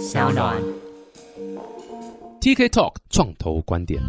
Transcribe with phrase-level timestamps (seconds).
[0.00, 0.56] 小暖。
[2.40, 4.00] TK Talk 创投观点。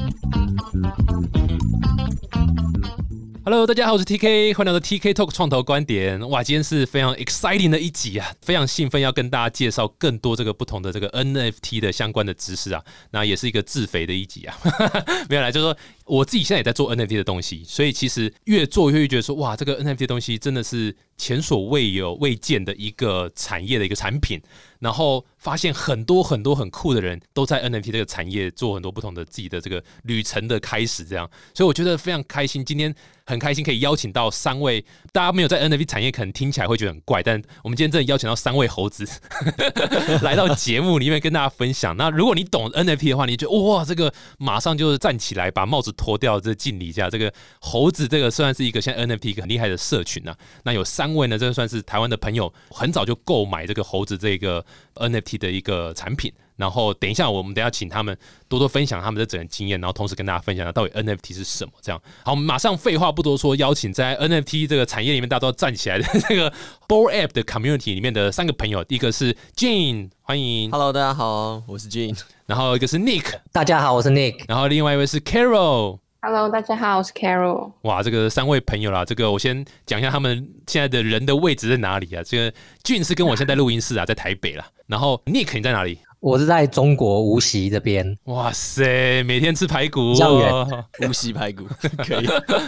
[3.44, 6.18] Hello，大家好，我是 TK，欢迎来到 TK Talk 创投观点。
[6.30, 12.82] 哇，今天是非常 exciting 的一集啊，非常兴奋，要跟大家介绍更多这个不同的这个 NFT 的相关的知识啊。
[13.12, 14.58] 那也是一个自肥的一集啊，
[15.28, 24.42] 没有来，就是说我自己现在也在做 NFT 的东西，所以其实越做越觉得说，哇，这个 NFT 的东西真的是前所未有、未见的一个产业的一个产品。
[24.80, 32.66] 然后发现很多很多很酷的人都在 NFT 这个产业做很多不同的自己的这个旅程的开始，这样，所以我觉得非常开心。
[32.66, 32.92] 今天
[33.24, 39.08] 很开心可以邀请到三位，大家没有在 NFT 产业可能听起来会觉得很怪，但我们今天真的邀请到三位猴子
[40.24, 41.96] 来到节目里面跟大家分享。
[41.96, 47.08] 那如果你懂 NFT 的话，你就哇，这个马上就是站起来把帽子脱掉，这敬礼一下。
[47.08, 50.36] 这个猴子这个虽然是一个现在 NFT 一个很厉害的社群啊。
[50.64, 54.64] 那有三位呢，这个算是台湾的朋友，很早就购买这个猴子这个。
[54.94, 58.16] NFT 的一个产品，然后等一下我们等下请他们
[58.48, 61.72] 多多分享他们的整个经验，然后同时跟大家分享到底 NFT 是什么。
[61.82, 66.52] 这样好，我们马上废话不多说，邀请在 NFT 这个产业里面大家都要站起来的这个
[66.88, 76.01] Board App 的 Community 里面的三个朋友，第一个是 Jane，欢迎，Hello，大家好，我是 Jane，然后一个是 Nick，大家好，我是 Nick，然后另外一位是 Carol。
[76.24, 77.72] Hello，大家好，我是 Carol。
[77.82, 82.22] 哇，这个三位朋友啦，这个我先讲一下他们现在的人的位置在哪里啊？
[82.24, 84.64] 这个俊是跟我现在录音室啊，在台北啦。
[84.86, 85.98] 然后 Nick 你在哪里？
[86.20, 88.16] 我是在中国无锡这边。
[88.26, 90.54] 哇塞，每天吃排骨，较远，
[91.10, 91.64] 无锡排骨
[92.06, 92.28] 可以。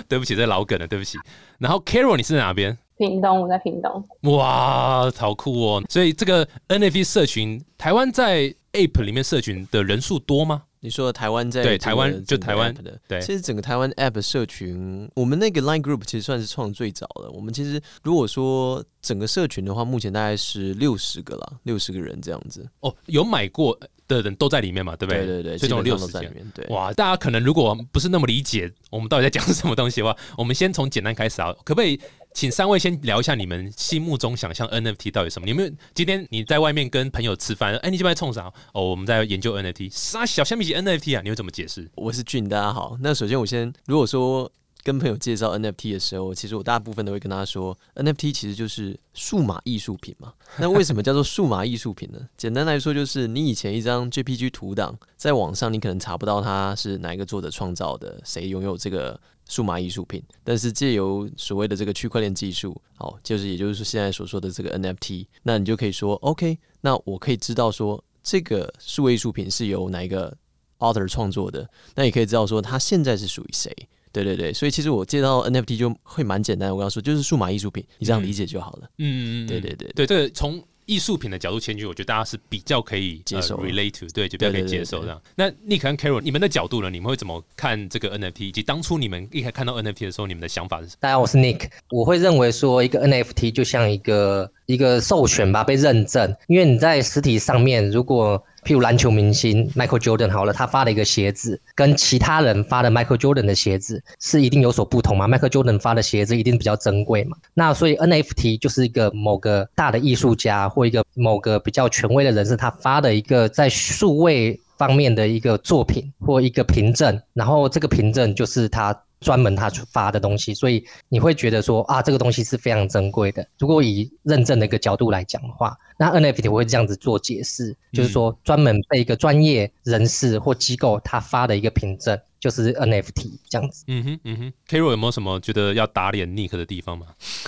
[0.10, 1.20] 对不起，这老梗了，对不起。
[1.60, 2.76] 然后 Carol 你是在哪边？
[2.98, 4.36] 屏东，我在屏东。
[4.36, 5.84] 哇，好酷哦！
[5.90, 10.64] 所以这个 NFT 社群，台湾在 App 里面社群的人数多吗？
[10.84, 17.32] 你说台湾在对台湾就台湾的对，其实整个台湾 App 社群，我们那个 Line Group 其实算是创最早的。
[17.32, 22.70] 我们其实如果说整个社群的话，目前大概是六十个啦，六十个人这样子。
[22.82, 25.26] 哦，有买过的人都在里面嘛，对不对？
[25.26, 26.46] 对对对，这种六十在里面。
[26.54, 31.98] 对，哇，大家可能如果不是那么理解我们到底在讲什么东西的话，我们先从简单开始啊，可不可以？
[32.34, 35.46] 请三位先聊一下你们心目中想象 NFT 到底什么？
[35.46, 38.52] 你们今天你在外面跟朋友吃饭，哎，你这边冲啥？
[38.74, 41.22] 哦，我们在研究 NFT，啥小虾米是 NFT 啊？
[41.24, 41.90] 你会怎么解释？
[41.96, 42.98] 我是俊，大家好。
[43.02, 44.52] 那首先我先，如果说
[44.82, 50.34] 跟朋友介绍 NFT 的时候，其实我大部分都会跟他说，NFT 其实就是数码艺术品嘛。
[50.58, 52.20] 那为什么叫做数码艺术品呢？
[52.36, 59.20] 简单来说，就是你以前一张 JPG 图档，在网上你可能查不到它是哪一个作者创造的，谁拥有这个。
[59.50, 70.36] 数码艺术品，但是借由所谓的这个区块链技术，好，就是也就是说现在所说的这个 NFT，那你就可以说 OK，那我可以知道说这个数位艺术品是由哪一个
[70.80, 73.72] author 创作的，那也可以知道说它现在是属于谁。
[74.12, 78.88] 对对对，所以其实我介绍 NFT 就会蛮简单，我刚刚说就是数码艺术品，你这样理解就好了。
[79.00, 85.22] 嗯，对对对对，这个从艺术品的角度迁去，我觉得大家是比较可以接受、呃、relate to，对，就比较可以接受这样。
[85.36, 86.90] 那 Nick 和 Carol，你们的角度呢？
[86.90, 88.46] 你们会怎么看这个 NFT？
[88.46, 90.98] 以及当初你们一开始看到 NFT 的时候，你们的想法是什么？
[91.00, 91.70] 大家好，我是 Nick。
[91.90, 96.36] 我会认为说，一个 NFT 就像一个一个授权吧，被认证。
[96.48, 107.38] 因为你在实体上面，如果譬如篮球明星 Michael Jordan 好了，他发的一个鞋子，跟其他人发的 Michael Jordan 的鞋子是一定有所不同嘛？Michael Jordan 发的鞋子一定比较珍贵嘛？
[107.54, 118.98] 那所以 NFT 就是一个某个大的艺术家或一个某个比较权威的人士，他发的一个在数位方面的一个作品或一个凭证，然后这个凭证就是他。
[119.24, 123.46] 专门他发的东西，所以你会觉得说啊，这个东西是非常珍贵的。
[123.58, 133.86] 如果以认证的一个角度来讲的话，那 NFT 我会这样子做解释，就是说专门被一个专业人士或机构他发的一个凭证，就是 NFT 这样子。
[133.88, 137.08] 嗯哼，嗯哼，Karo 有没有什么觉得要打脸 Nick 的地方吗？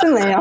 [0.00, 0.40] 是没有，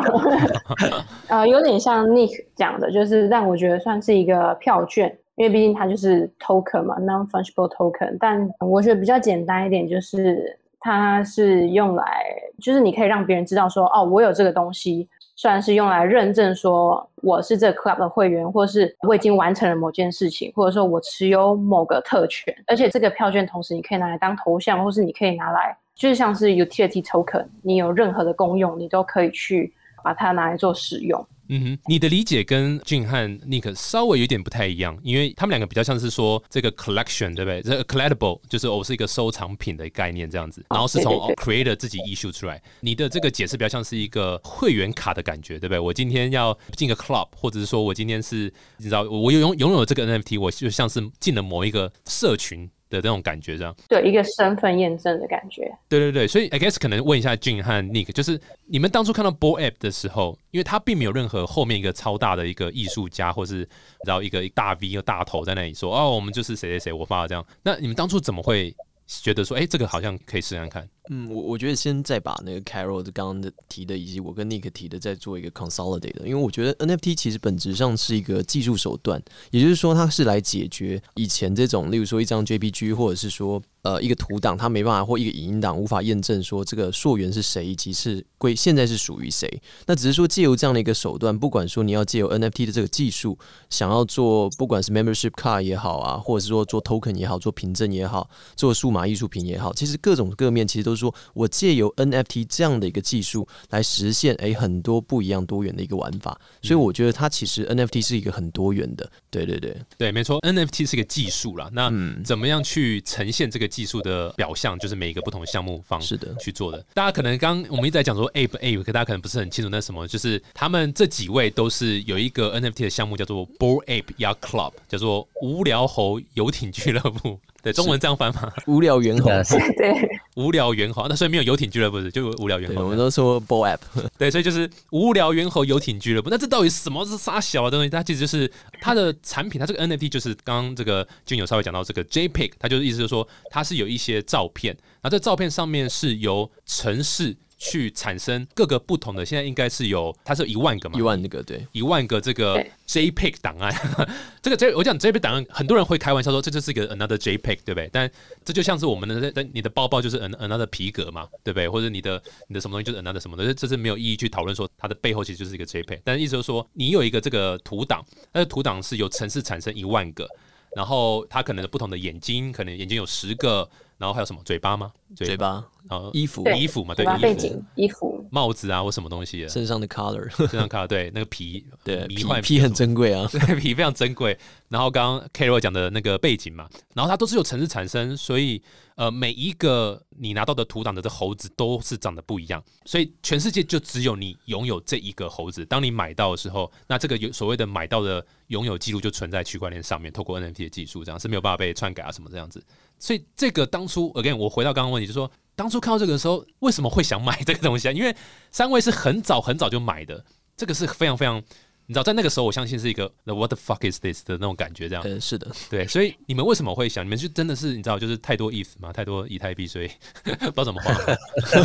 [1.27, 5.17] 呃，有点像 Nick 讲的，就是让我觉得算是一个票券。
[5.35, 12.25] 因为毕竟它就是 token 嘛，non-fungible token，但我觉得比较简单一点，就是它是用来，
[12.61, 31.25] 就是你可以让别人知道说，哦，我有这个东西，虽然是用来认证说我是这个 club 的会员，或是我已经完成了某件事情，或者说我持有某个特权，而且这个票券同时你可以拿来当头像，或是你可以拿来，就是像是 utility token，你有任何的功用，你都可以去把它拿来做使用。
[31.49, 37.61] 嗯哼，你的理解跟俊和 Nick 稍微有点不太一样，因为他们两个比较像是说这个 collection 对不对？
[37.61, 42.61] 这个 collectible 就是我是一个收藏品的概念这样子，然后是从 creator 自己 issue 出来。
[42.79, 45.79] 你的这个解释比较像是一个会员卡的感觉，对不对？
[45.79, 52.69] 我今天要进个 club，或者是说我今天是你知道我拥拥有这个 NFT，我就像是进了某一个社群。
[52.95, 53.75] 的那种感觉，这样。
[53.87, 55.71] 对，一个身份验证的感觉。
[55.89, 63.67] 对对对，所以 I guess 可能问一下俊和 Nick，就是你们当初看到 Ball App 的时候，因为他并没有任何后面一个超大的一个艺术家，或是
[64.05, 67.45] 然后一个大 V 一个大头在那里说哦，我们就是谁谁谁我发了这样。
[67.63, 68.75] 那你们当初怎么会
[69.05, 70.87] 觉得说，哎，这个好像可以试看看？
[71.09, 79.21] 嗯，我我觉得先再把那个 Carol 的刚刚的提的，以及我跟 Nick 提的，再做一个 consolidate 的，因为我觉得 NFT 其实本质上是一个技术手段，
[79.51, 93.37] 也就是说它是来解决以前这种，例如说一张 JPG 或者是说呃一个图档，它没办法或一个影音档无法验证说这个溯源是谁以及是归现在是属于谁，那只是说借由这样的一个手段，不管说你要借由 NFT 的这个技术，
[93.69, 111.69] 想要做不管是 membership card 也好啊，或者是说做 token 也好，做凭证也好，做数码艺术品也好，其实各种各面其实都是说我借由 NFT 这样的一个技术来实现诶很多不一样多元的一个玩法，所以我觉得它其实 NFT 是一个很多元的，对对对对，没错，NFT 是一个技术啦。
[111.73, 111.91] 那
[112.23, 116.83] 怎么样去呈现这个技术的表象，就是每一个不同的项目方是的去做的。
[116.93, 127.39] 大家可能刚我们一直在讲说 Ape Ape，可大家可能不是很清楚那什么，就是他们这几位都是有一个 NFT 的项目叫做 Bored Ape Yacht Club，叫做无聊猴游艇俱乐部。
[127.65, 128.53] 对，中文这样翻嘛？
[128.67, 129.27] 无聊猿猴，
[129.75, 131.07] 对，无聊猿猴。
[131.09, 132.83] 那所以没有游艇俱乐部是，就无聊猿猴。
[132.83, 133.79] 我们都说 Bo App，
[134.19, 136.29] 对，所以就是无聊猿猴游艇俱乐部。
[136.29, 137.89] 那这到底什么是啥小的东西？
[137.89, 147.35] 它其实就是它的产品，它这个 NFT 就是刚刚这个君有稍微讲到这个 JPEG，它就是意思就是说它是有一些照片，然后这照片上面是由城市。
[147.57, 153.73] 去产生各个不同的，现在应该是有，它是一万个嘛，一万那个对，一万个这个 JPEG 档案，
[154.41, 157.89] 这个 J 我讲 JPEG 档案，很多人会开玩笑说这就是一个 another JPEG，对不对？
[157.93, 158.09] 但
[158.43, 161.69] 这就像是我们的在你的包包就是 another 皮革嘛，对不对？
[161.69, 170.27] 或者你的你的什么东西就是 another 什么的，这是没有意义去讨论说它的背后其实就是一个 JPEG，但是意思就是说你有一个这个图档，那个图档是由城市产生一万个，
[170.75, 173.69] 然后它可能不同的眼睛，可能眼睛有十个。
[173.97, 174.41] 然后还有什么？
[174.43, 174.91] 嘴巴吗？
[175.15, 184.37] 嘴巴，然后衣服，衣服嘛，对，背景，衣服，帽子啊，或什么东西，身上的 color，身上 color，对，那个皮，对，皮皮很珍贵啊， 对，皮非常珍贵。
[184.67, 188.61] 然后刚刚 Carol 讲的那个背景嘛，然后它都是有层次产生，所以
[188.95, 195.63] 呃，每一个你拿到的图档的这猴子都是长得不一样，所以全世界就只有你拥有这一个猴子。
[195.65, 202.61] 当你买到的时候，那这个有所谓的买到的拥有记录就存在区块链上面，透过 NFT 的技术，这样是没有办法被篡改啊什么这样子。
[202.99, 207.91] 所以这个当初，again，我回到刚刚问题，就是说当初看到这个的时候，为什么会想买这个东西啊？
[207.91, 208.15] 因为
[208.51, 210.23] 三位是很早很早就买的，
[210.57, 211.37] 这个是非常非常，
[211.85, 215.03] 你知道，在那个时候，我相信是一个 “the what the fuck is this 的那种感觉，这样。
[215.05, 215.85] 嗯，是的，对。
[215.87, 217.05] 所以你们为什么会想？
[217.05, 219.89] 你们就真的是你知道，就是太多意思嘛，太多以太币，所 以
[220.23, 220.93] 不知道怎么花。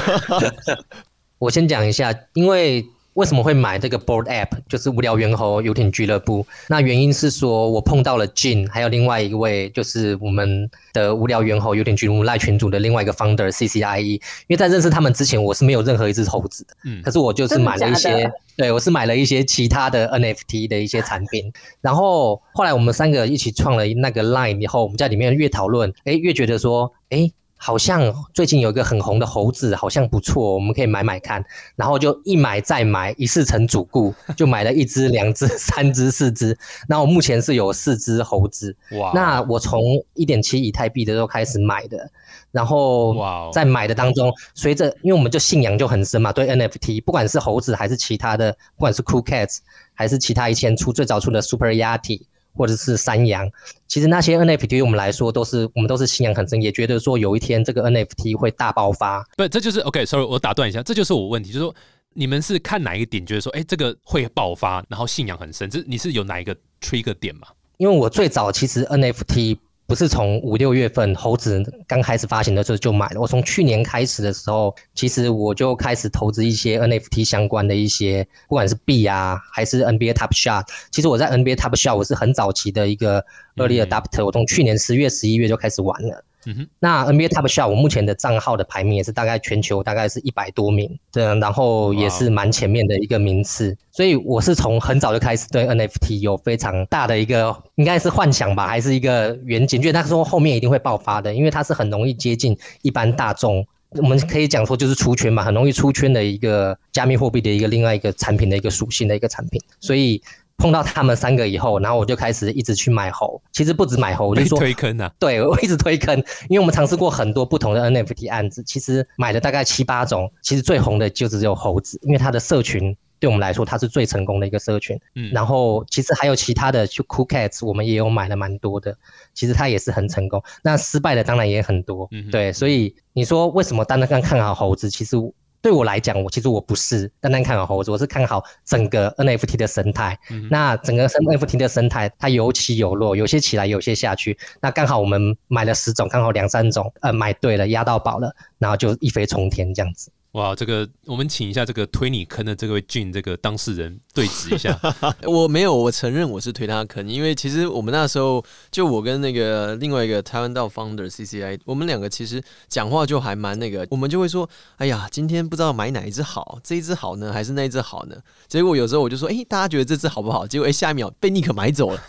[1.39, 2.85] 我先讲一下，因为。
[3.15, 4.49] 为什么会买这个 board app？
[4.69, 6.47] 就是无聊猿猴游艇俱乐部。
[6.69, 14.03] 那原因是说我碰到了 Jin，还有另外一位就是我们的无聊猿猴游艇俱乐部赖群组的另外一个 founder CCIE。
[14.03, 16.75] 因为在认识他们之前，我是没有任何一只猴子的。
[16.85, 17.03] 嗯。
[17.03, 21.53] 可是我就是买了一些，对我是买了一些其他的 NFT 的一些产品。
[21.81, 27.31] 然后后来我们三个一起创了那个 line 以后，我们在里面越讨论，哎，越觉得说，哎。
[27.63, 31.45] 好像最近有一个很红的猴子，好像不错，我们可以买买看。
[31.77, 36.57] 然后就一买再买，一试成主顾，就买了一只、两只、三只、四只。
[36.89, 38.75] 那我目前是有四只猴子。
[38.93, 39.13] 哇！
[39.15, 39.83] 那我从
[40.15, 42.11] 一点七以太币的时候开始买的，
[42.51, 43.15] 然后
[43.53, 49.59] 在买的当中，随着因为我们就信仰就很深嘛，对 NFT，不管是猴子还是其他的，不管是 Cool Cats
[49.93, 52.23] 还是其他以前出最早出的 Super Yeti。
[52.55, 53.49] 或者是山羊，
[53.89, 59.25] 其实那些 NFT 对于我们来说都是我们都是信仰很深，也觉得说有一天这个 NFT 会大爆发。
[59.37, 61.75] 对，这就是 OK，Sorry，我打断一下，这就是我问题，就是说
[62.13, 67.49] 你们是看哪一个点觉得说，哎，这个会爆发，然后信仰很深，这你是有哪一个 trigger 点吗？
[67.79, 69.59] 因为我最早其实 NFT。
[69.91, 73.21] 不是从五六月份猴子刚开始发行的时候就买了。
[73.21, 80.65] 我从去年开始的时候，其实我就开始投资一些 NFT 相关的一些，不管是币啊，还是 NBA Top Shot。
[80.93, 83.21] 其实我在 NBA Top Shot 我是很早期的一个
[83.57, 86.25] early adapter，我从去年十月、十一月就开始玩了。
[86.47, 110.23] 嗯哼，那 NBA Top Shot 我目前的账号的排名也是大概全球大概是一百多名，对，然后也是蛮前面的一个名次，所以我是从很早就开始对 NFT 有非常大的一个应该是幻想吧，还是一个远景，觉得他说后面一定会爆发的，因为它是很容易接近一般大众，我们可以讲说就是出圈嘛，很容易出圈的一个加密货币的一个另外一个产品的一个属性的一个产品，所以。
[110.61, 113.43] 碰到他们三个以后，然后我就开始一直去买猴。
[113.51, 115.11] 其实不止买猴，我就说推坑啊。
[115.19, 116.15] 对，我一直推坑，
[116.51, 124.99] 因为我们尝试过很多不同的 NFT 案子，其实买了大概七八种，其实最红的就只有猴子，因为它的社群对我们来说它是最成功的一个社群。
[125.15, 128.95] 嗯然后其实还有其他的，就 Cool Cats 我们也有买了蛮多的，
[129.33, 130.43] 其实它也是很成功。
[130.63, 132.53] 那失败的当然也很多，嗯对。
[132.53, 134.91] 所以你说为什么单单看好猴子？
[134.91, 135.17] 其实
[135.63, 140.19] 对我来讲，我其实我不是单单看好猴子，我是看好整个 NFT 的生态。
[140.31, 144.39] 嗯那整个 NFT 的生态，它有起有落，有些起来，有些下去。
[144.61, 150.11] 那刚好我们买了十种，刚好两三种，呃，买对了，压到宝了，然后就一飞冲天这样子。
[150.33, 154.79] 哇，这个我们请一下这个推你坑的这位俊这个当事人对质一下。
[155.27, 168.17] 我没有，我承认我是推他坑，因为其实我们那时候就我跟那个另外一个台湾道 founder CCI，我们两个其实讲话就还蛮那个，我们就会说，哎呀，今天不知道买哪一只好，这一只好呢，还是那一只好呢？
[168.47, 170.47] 结果有时候我就说，哎、大家觉得这只好不好？
[170.47, 172.01] 结果哎、下一秒被尼克买走了。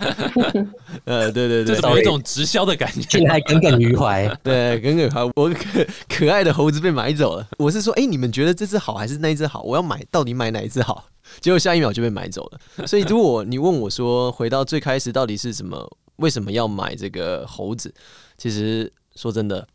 [1.04, 3.00] 呃，对对对这，是有一种直销的感觉。
[3.02, 4.26] 俊还耿耿于怀。
[4.42, 7.46] 对，耿耿于怀，我 可可爱的猴子被买走了。
[7.58, 9.62] 我是说，哎、你们觉得这只好还是那一只好？
[9.62, 11.06] 我要买，到底买哪一只好？
[11.40, 12.86] 结果下一秒就被买走了。
[12.86, 17.92] 所以，如果你问我说，回到最开始到底是什么，为什么要买这个猴子？
[18.36, 19.66] 其实说真的，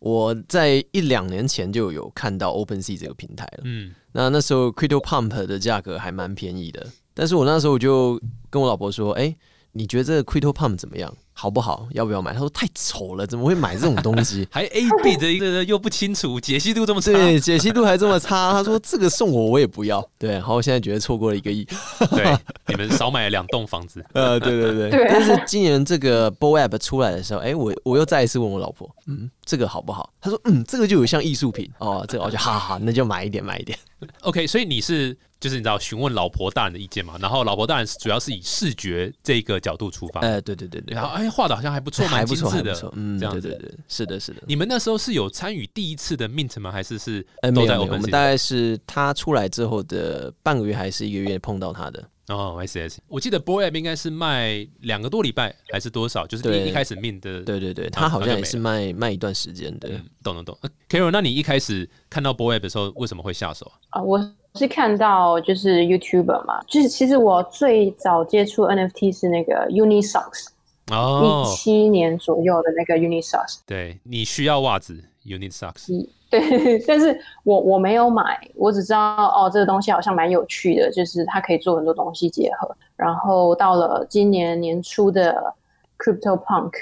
[0.00, 3.62] 我在一两年前就有看到 OpenSea 这个平台了。
[3.64, 9.36] 嗯，那那时候 Crypto Pump 的价格还蛮便宜的，但是我那时候我就跟我老婆说，哎、
[9.74, 11.12] 你觉得这个 Crypto Pump 怎么样？
[11.36, 11.88] 好不好？
[11.90, 12.32] 要不要买？
[12.32, 14.46] 他说太丑了，怎么会买这种东西？
[14.52, 17.10] 还 A B 的一个又不清楚，解析度这么差。
[17.10, 18.52] 对，解析度还这么差。
[18.52, 20.08] 他说这个送我我也不要。
[20.16, 21.66] 对，然后现在觉得错过了一个亿。
[22.12, 22.36] 对，
[22.68, 24.04] 你们少买了两栋房子。
[24.12, 24.90] 呃，对对对。
[24.90, 30.12] 对但是今年这个 Bo App 出来的时候，哎，我我又再一次问我老婆，嗯，这个好不好？
[30.20, 33.78] 他说，嗯，这个就有像艺术品哦，这个我就哈哈，那就买一点买一点。
[34.20, 37.16] OK，所以你是就是你知道询问老婆大人的意见嘛？
[37.20, 43.48] 然后老婆大人主要是以视觉这个角度出发，哎，对对对对然，后哎画的好像还不错，还不错，蛮精致的还不错。，嗯，这样子。
[43.48, 44.42] 对对对，是的，是的。
[44.46, 46.70] 你们那时候是有参与第一次的 Mint 吗？
[46.70, 52.02] 还是是哎，都在我们大概是他出来之后的半个月还是一个月碰到他的。
[52.28, 56.26] 哦，S S，我记得 Boy App 应该是卖两个多礼拜还是多少？
[56.26, 59.90] 就是对一一开始 Mint 的，对对对，然他好像也是卖卖一段时间的。
[59.90, 60.56] 嗯，懂懂懂。
[60.62, 64.00] 呃 Carol，那你一开始看到 Boy App 的时候，为什么会下手啊？
[64.00, 64.18] 啊，我
[64.54, 70.46] 是看到就是 YouTuber 嘛，就是其实我最早接触 NFT 是那个 Unisocks，
[70.90, 75.90] 哦一，七年左右的那个 Unisocks，对你需要袜子，You need socks。
[76.34, 82.68] 对， 但是我我没有买，我只知道哦，这个东西好像蛮有趣的，就是它可以做很多东西结合。
[82.96, 85.52] 然后到了今年年初的
[85.98, 86.72] Crypto Punk，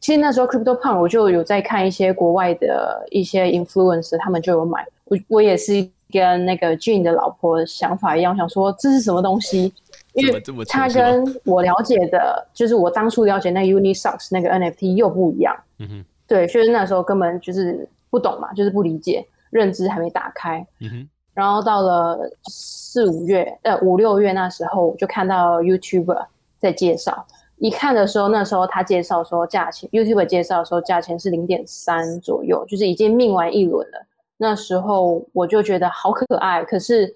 [0.00, 4.84] 其实那时候 Crypto Punk 我就有在看一些国外的一些 influencer，他们就有买。
[5.04, 9.72] 我我也是跟那个 June 的老婆想法一样，想说这是什么东西，
[10.14, 15.56] 因为这么这么它扯是吗跟我了解的，就是我当初了解那个 Unisocks 那个 NFT 又不一样。
[15.78, 20.66] 嗯哼，对，就是那时候根本就是不懂嘛，就是不理解，认知还没打开。
[20.80, 22.18] 嗯哼，然后到了
[22.48, 26.26] 四五月，呃五六月那时候，我就看到 YouTuber
[26.58, 27.26] 在介绍。
[27.58, 34.06] 一看的时候，那时候他介绍说价钱，YouTuber 介绍说价钱是零点三左右，就是已经命完一轮了。
[34.38, 37.14] 那时候我就觉得好可爱，可是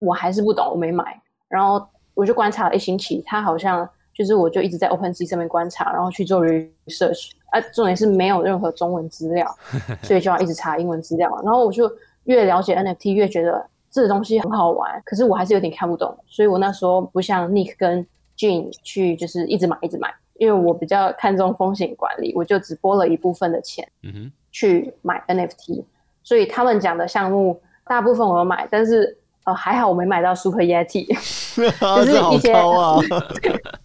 [0.00, 1.20] 我还是不懂，我没买。
[1.48, 9.56] 然后我就观察了一星期，他好像就是我就一直在 OpenSea 上面观察，然后去做 research，啊，重点是没有任何中文资料，
[10.02, 11.30] 所以就要一直查英文资料。
[11.42, 11.90] 然后我就
[12.24, 25.84] 越了解 NFT，越觉得这个东西很好玩，可是我还是有点看不懂，所以我那时候不像 Nick 跟 Jean 去就是一直买一直买，因为我比较看重风险管理，我就只拨了一部分的钱嗯哼，去买 NFT，
[26.22, 31.06] 所以他们讲的项目大部分我有买，但是呃还好我没买到 Super Yeti，
[31.84, 32.98] 啊，这好一些啊！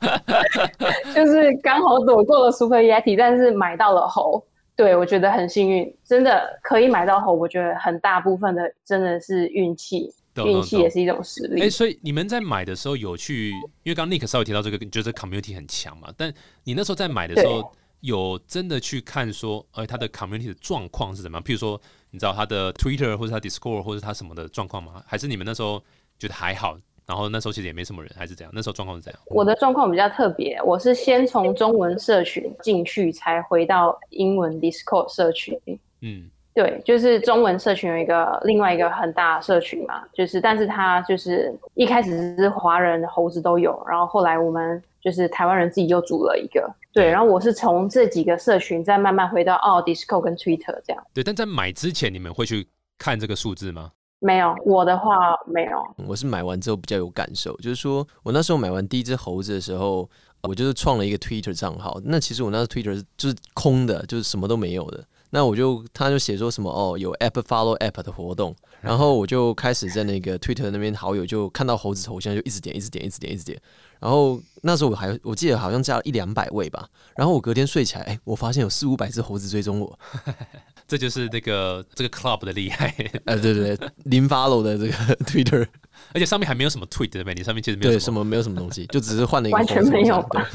[1.16, 4.44] 就是刚好躲过了 Super Yeti，但是买到了猴。
[4.76, 10.14] 对，我觉得很幸运，真的可以买到猴，我觉得很大部分的真的是运气，
[10.46, 11.64] 运气也是一种实力。
[11.64, 13.50] 哎、所以你们在买的时候有去，
[13.82, 16.10] 因为刚刚 Nick 稍微提到这个，你觉得 community 很强嘛？
[16.16, 16.32] 但
[16.64, 21.44] 你那时候在买的时候，有真的去看说，呃，它的 community 的状况是怎么样？
[21.44, 25.04] 譬如说，你知道他的 Twitter 或者他 Discord 或者他什么的状况吗？
[25.06, 25.82] 还是你们那时候
[26.18, 26.78] 觉得还好？
[27.06, 28.52] 然后那时候其实也没什么人，还是怎样？
[28.54, 29.22] 那时候状况是怎样？
[29.28, 35.58] 我的状况比较特别，我是先从中文社群进去，才回到英文 Discord 社群。
[36.02, 51.02] 嗯，对，就是中文社群有一个另外一个很大的社群嘛，就是但是它就是一开始是华人猴子都有，然后后来我们就是台湾人自己又组了一个，对，然后我是从这几个社群再慢慢回到哦 Discord 跟 Twitter 这样。
[51.14, 51.24] 对。
[51.24, 53.92] 但在买之前，你们会去看这个数字吗？
[54.20, 60.10] 没有，我的话没有，我是买完之后比较有感受，就是说我那时候买完第一只猴子的时候，
[60.42, 62.02] 我就是创了一个 Twitter 账号。
[62.04, 65.02] 那其实我那个 Twitter 就是空的，就是什么都没有的。
[65.30, 73.62] 那我就他就写说什么哦，有 App Follow App 的活动，然后我就开始在那个 Twitter 那边好友就看到猴子头像就一直点一直点一直点一直点，
[74.00, 80.00] 然后那时候我还我记得好像加了一两百位吧，然后我隔天睡起来，哎，我发现有四五百只猴子追踪我，
[80.88, 82.94] 这就是那个这个 club 的厉害，
[83.26, 84.94] 呃，对对对，零 follow 的这个
[85.26, 85.68] Twitter，
[86.14, 87.34] 而且上面还没有什么 tweet 对不对？
[87.34, 88.24] 你上面其实没有对什么。
[88.24, 90.48] 没有什么东西，就只是换了一个完全没有吧？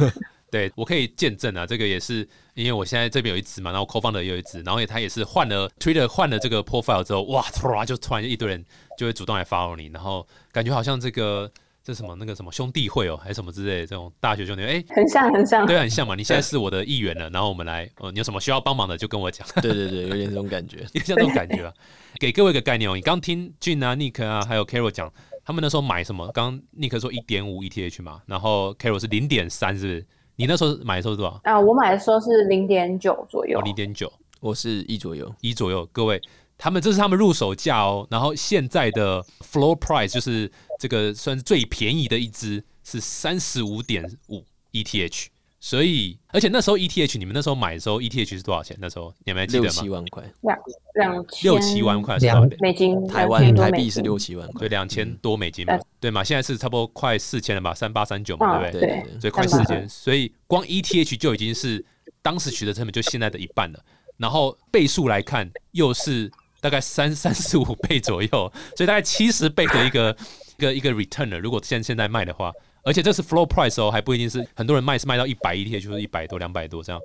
[0.51, 8.63] 对我可以见证啊，这个也是因为我现在这边有一只嘛，然后 co founder 也有一只，然后也他也是换了 Twitter 换了这个 profile 之后，哇，突然就突然一堆人
[8.99, 11.51] 就会主动来 follow 你，然后感觉好像这个
[11.85, 15.67] 这什么那个什么兄弟会哦，还是什么之类的这种大学兄弟，哎、很像很像。
[15.67, 16.15] 对啊，很像嘛。
[16.15, 20.79] 你现在是我的议员了，然后我们来，呃，你有什么需要帮忙的就跟我讲， 对对对，有点这种感觉。
[20.95, 21.73] 有点像这种感觉啊。
[22.21, 25.13] 给各位一个概念哦，你刚听俊啊、Nick 啊，还有 Carol 讲，
[25.45, 26.29] 他们那时候买什么？
[26.33, 30.07] 刚刚 Nick 说一点五 ETH 嘛，然后 Carol 是零点三，是不是？
[30.37, 31.41] 你那时候买的时候是多少？
[31.45, 34.11] 啊，我买的时候是零点九左右哦，，零点九。
[34.41, 36.21] 我是一左右，一左右，各位，
[36.63, 45.27] 他们这是他们入手价哦，然后现在的 floor price 就是这个算是最便宜的一支是三十五点五 ETH，
[45.59, 48.77] 所以而且那时候 ETH 你们那时候买的时候 ETH 是多少钱？
[48.81, 49.71] 那时候你们还记得吗？
[49.71, 50.59] 七万块，两
[50.95, 52.49] 两千六七万块是两？
[52.61, 56.23] 美金，台湾台币是六七万块对，，两千多美金嘛对，对嘛？
[56.23, 58.89] 现在是差不多快四千了吧，三八三九嘛，啊对不对？
[58.89, 61.85] 对对所以快四千，所以光 ETH 就已经是
[62.23, 63.85] 当时取得成本就现在的一半了，
[64.17, 66.31] 然后倍数来看又是
[66.63, 68.29] 大概三 三十五倍左右，
[68.77, 70.17] 所以大概七十倍的一个
[70.57, 71.39] 一个一个 return 了。
[71.39, 72.53] 如果现现在卖的话，
[72.85, 77.01] 而且这是 floor price 哦，还不一定是很多人卖是卖到一百 ETH 就是一百多、两百多这样，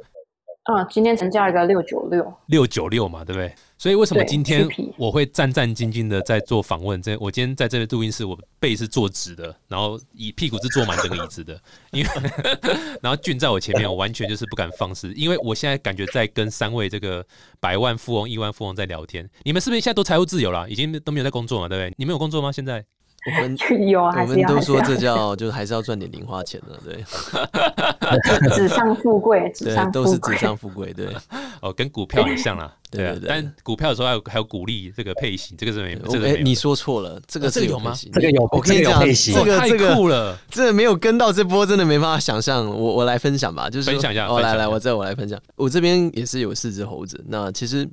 [0.72, 3.54] 嗯，今天成交一个六九六，六九六嘛，对不对？
[3.78, 4.68] 所以为什么今天
[4.98, 7.00] 我会战战兢兢的在做访问？
[7.02, 12.10] 这我今天在这个录音室，我背是坐直的，然后以屁股是坐满整个椅子的，因为
[13.02, 17.24] 然后俊在我前面， 我完全就是不敢放肆，因为我现在感觉在跟三位这个
[17.60, 19.30] 百万富翁、亿万富翁在聊天。
[19.44, 20.68] 你们是不是现在都财务自由了？
[20.70, 21.94] 已经都没有在工作嘛，对不对？
[21.98, 22.52] 你们有工作吗？
[22.52, 22.84] 现在？
[23.28, 23.58] 我们
[23.88, 27.04] 有啊，我们还是要都说这叫就是还是要赚点零花钱的，对
[28.56, 30.36] 纸上富贵，纸对，上都是纸。
[30.38, 31.08] 上富贵，对。
[31.62, 36.44] 哦，跟股票很像啦，对啊对对对但股票的时候还有还有鼓励这个配型，这个是没有，这个哎、没有。
[36.44, 42.66] 你说错了，这个哦这个有吗这个有我跟你讲，这个这个这个酷了，这个没有跟到这波，真的没办法想象。
[42.68, 45.40] 我我来分享吧，就是分享一下哦，来来，我这我来分享。
[45.56, 47.20] 我这边也是有四只猴子。
[47.28, 47.90] 那其实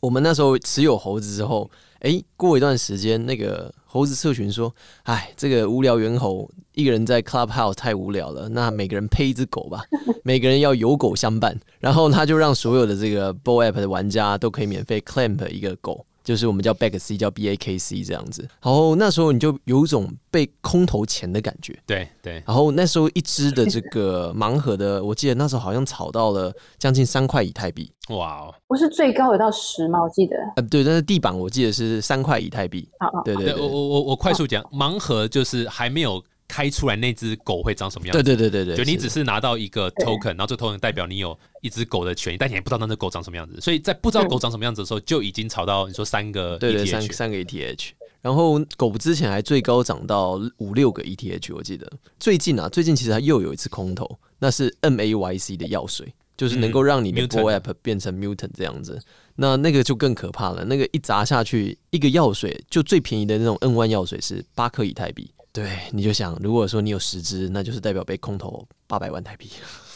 [0.00, 1.68] 我们那时候持有猴子之后，
[2.06, 9.82] 哎、过一段时间，那个猴子社群说：“哎，这个无聊猿猴一个人在 Clubhouse 太无聊了，那每个人配一只狗吧，
[10.22, 16.06] 每个人要有狗相伴。”然后他就让所有的这个 Bo App 的玩家都可以免费 clamp 一个狗。
[16.26, 18.42] 就是我们叫 Back C，叫 B A K C 这样子。
[18.60, 21.78] 然后那时候你就有一种被空投钱的感觉。
[21.86, 27.88] 对对，然后那时候一只的这个盲盒的，我记得那时候好像炒到了将近三块以太币。
[28.08, 30.02] 哇哦，不是最高有到十吗？
[30.02, 30.36] 我记得。
[30.56, 32.88] 呃，对，但是地板我记得是三块以太币。
[32.98, 38.22] 好好，对对对对，我我我我快速讲，盲盒就是还没有开出来那只狗会长什么样子。
[38.22, 43.60] 对对对对对，就你只是拿到一个 token，然后这 token 代表你有一只狗的权益，但你也不知道那只狗长什么样子。
[43.60, 47.02] 所以在不知道狗长什么样子的时候，就已经炒到你说三个 E 对对三。
[47.02, 47.90] 三个 ETH。
[48.22, 59.00] 然后狗之前还最高涨到五六个 ETH，我记得最近啊，最近其实它又有一次空头，那是 MAYC 的药水，就是能够让你的嗯 Bo Mutant App 变成 Mutant 这样子。
[59.36, 65.30] 那那个就更可怕了，那个一砸下去，一个药水就最便宜的那种 N 1药水是八颗以太币。
[65.56, 69.48] 对，你就想，如果说你有十只，那就是代表被空投八百万台币，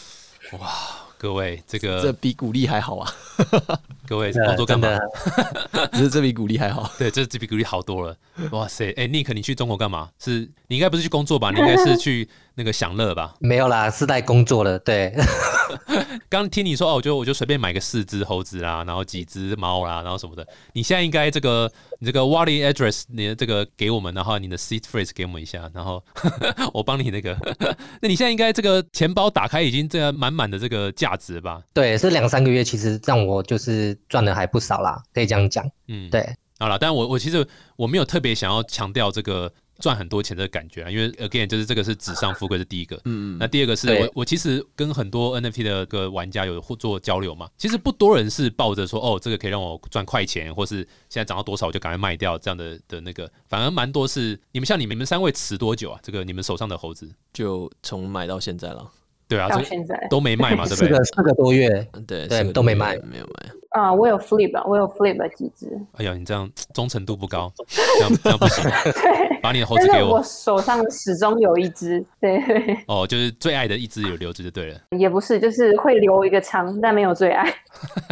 [0.59, 0.71] 哇
[1.19, 3.13] 各位，这个这比鼓励还好啊！
[4.09, 4.99] 各位工作干嘛？
[5.93, 6.91] 只是 这比鼓励还好。
[6.99, 8.17] 对，这这比鼓励好多了。
[8.53, 10.09] 哇塞，哎，Nick，你去中国干嘛？
[10.19, 11.51] 是你应该不是去工作吧？
[11.51, 12.27] 你应该是去
[12.61, 13.35] 那个享乐吧？
[13.41, 14.79] 没有啦，是在工作了。
[14.81, 15.15] 对，
[16.29, 20.47] 刚听你说哦，我就我就随便买个四只猴子啦，然后几只猫啦，然后什么的。
[20.75, 26.05] 你现在应该这个你这个 wallet address 你的这个给我们，然后你的 seed phrase 给我们一下，然后
[26.75, 27.35] 我帮你那个。
[28.03, 31.63] 那你现在应该这个钱包打开已经这样满满的这个价值吧？
[31.73, 35.65] 对，这两三个月其实让我就是赚的还不少啦，可以这样讲。
[35.89, 37.47] 嗯，对，好了，但我我其实
[37.77, 50.77] 我没有特别想要强调这个赚很多钱的感觉啊，因为 again 就是这个是纸上富贵是第一个，嗯嗯，那第二个是我我其实跟很多 NFT 的个玩家有互做交流嘛，其实不多人是抱着说哦这个可以让我赚快钱，或是
[51.09, 56.01] 现在涨到多少我就赶快卖掉这样的的那个，反而蛮多是你们像你们你们三位持多久啊？
[56.03, 58.91] 这个你们手上的猴子，就从买到现在了。
[59.31, 60.89] 对啊，这个到现在都没卖嘛， 对不对？
[60.89, 61.69] 四个四个多月，
[62.07, 63.51] 对，对都没卖没有卖。
[63.71, 65.69] 啊，我有 flip，我有 flip 了几只。
[65.93, 68.65] 哎呀，你这样忠诚度不高，这样这样不行。
[68.65, 72.05] 对，把你的猴子给我我手上始终有一只。
[72.21, 77.49] 对对，哦，就是最爱的一只有留着就对了，也不是，就是会留一个仓，但没有最爱。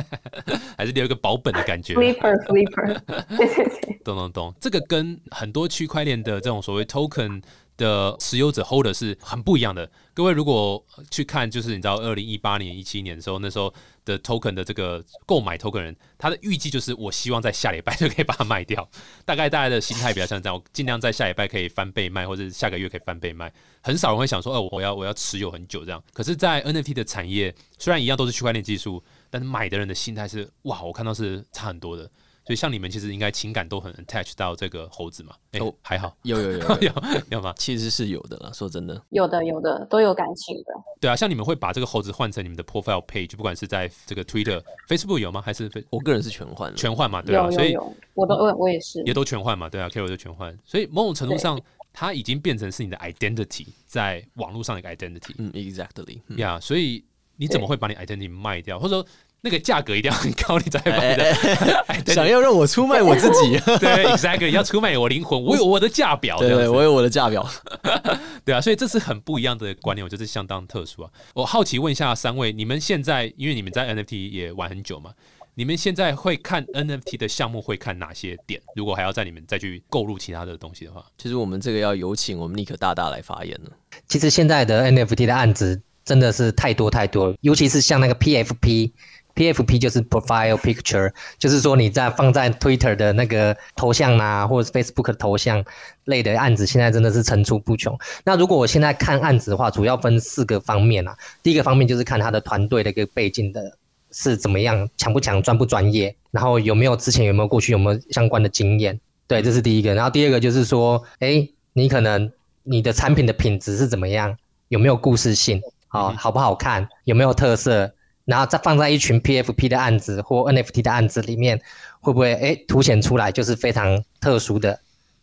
[0.78, 1.94] 还是留一个保本的感觉。
[1.94, 2.96] flipper flipper，
[3.36, 7.42] 对对对，懂懂懂，这个跟很多区块链的这种所谓 token
[7.78, 9.90] 的持有者 holder 是很不一样的。
[10.12, 13.72] 各位如果去看，就是你知道二零一八年、一七年的时候，那时候
[14.04, 18.86] 的 token 的这个购买 token 人，他的预计就是我希望在下礼拜就可以把它卖掉。
[19.24, 23.50] 大概大家的心态比较像这样，我尽量在下礼拜可以翻倍卖，或者是下个月可以翻倍卖。
[23.80, 26.02] 很少人会想说，哦，我要我要持有很久这样。
[26.12, 32.10] 可是，在 NFT 的产业，虽然一样都是区块链技术，但是买的人的心态是哇，我看到是差很多的。
[32.48, 35.34] 所以像你们其实应该情感都很 attach 到这个猴子嘛？
[35.52, 37.52] 哎、哦还好有有有 有有有吗？
[37.58, 38.50] 其实是有的啦。
[38.54, 40.72] 说真的，有的有的都有感情的。
[40.98, 45.42] 对啊，像你们会把这个猴子换成你们的 profile page，不管是在这个 Twitter、Facebook 有吗？
[45.42, 46.74] 还是我个人是全换。
[46.74, 47.20] 全换嘛？
[47.20, 47.76] 对啊，有所以
[48.14, 49.02] 我都我我也是。
[49.02, 49.68] 也都全换嘛？
[49.68, 51.60] 对啊，Carol 就全换，所以某种程度上，
[51.92, 56.38] 它已经变成是你的 identity，在网络上的一个 identity 嗯，exactly 嗯。
[56.38, 57.04] 呀、所以
[57.36, 59.06] 你怎么会把你 identity 卖掉，或者说
[59.40, 63.56] 那个价格一定要很高，你才会把哎 你的想要让我出卖我自己？
[63.78, 67.48] 对，exactly 要出卖我灵魂， 我有我的价表，对对，我有我的价表。
[68.44, 71.10] 对啊，所以这是很不一样的观念，我觉得是相当特殊啊。
[71.34, 75.12] 我好奇问一下三位，你们现在因为你们在 NFT 也玩很久嘛，
[75.54, 78.60] 你们现在会看 NFT 的项目会看哪些点？
[78.74, 83.70] 如果还要在你们再去购入其他的东西的话，其实我们这个要有请我们尼克大大来发言了。
[84.08, 88.90] 其实现在的 NFT 的案子真的是太多太多了，尤其是像那个 PFP。
[89.38, 95.64] PFP 就是 Profile Picture，就是说你在放在 Twitter 的那个头像啊，或者是 Facebook 的头像
[96.06, 97.96] 类的案子，现在真的是层出不穷。
[98.24, 101.16] 那如果我现在看案子的话，主要分四个方面啊。
[101.40, 103.78] 第一个方面就是看他的团队的一个背景的
[104.10, 108.98] 是怎么样，强不强，专不专业，然后有没有之前有没有过去有没有相关的经验，
[109.28, 109.94] 对，这是第一个。
[109.94, 112.32] 然后第二个就是说，哎，你可能
[112.64, 117.92] 你的产品的品质是怎么样，有没有故事性，好、好不好看，有没有特色，
[118.28, 121.58] 然后再放在一群 PFP 的案子或 NFT 的案子里面，
[121.98, 124.78] 会不会哎凸显出来就是非常特殊的？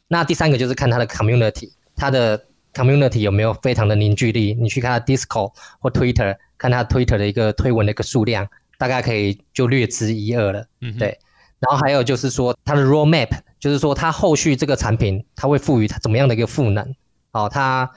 [0.07, 4.55] 那第三个就是看它的 community，它的 community 有没有非常的凝聚力？
[4.59, 8.47] 你去看它 Discord 或 Twitter，看它 Twitter 的一个推文的一个数量，
[8.79, 10.65] 大概可以就略知一二了。
[10.81, 11.19] 嗯哼，对
[11.59, 16.95] 然后还有就是说它的 roadmap，就是说它后续这个产品它会赋予它怎么样的一个赋能？
[17.33, 17.87] 哦，它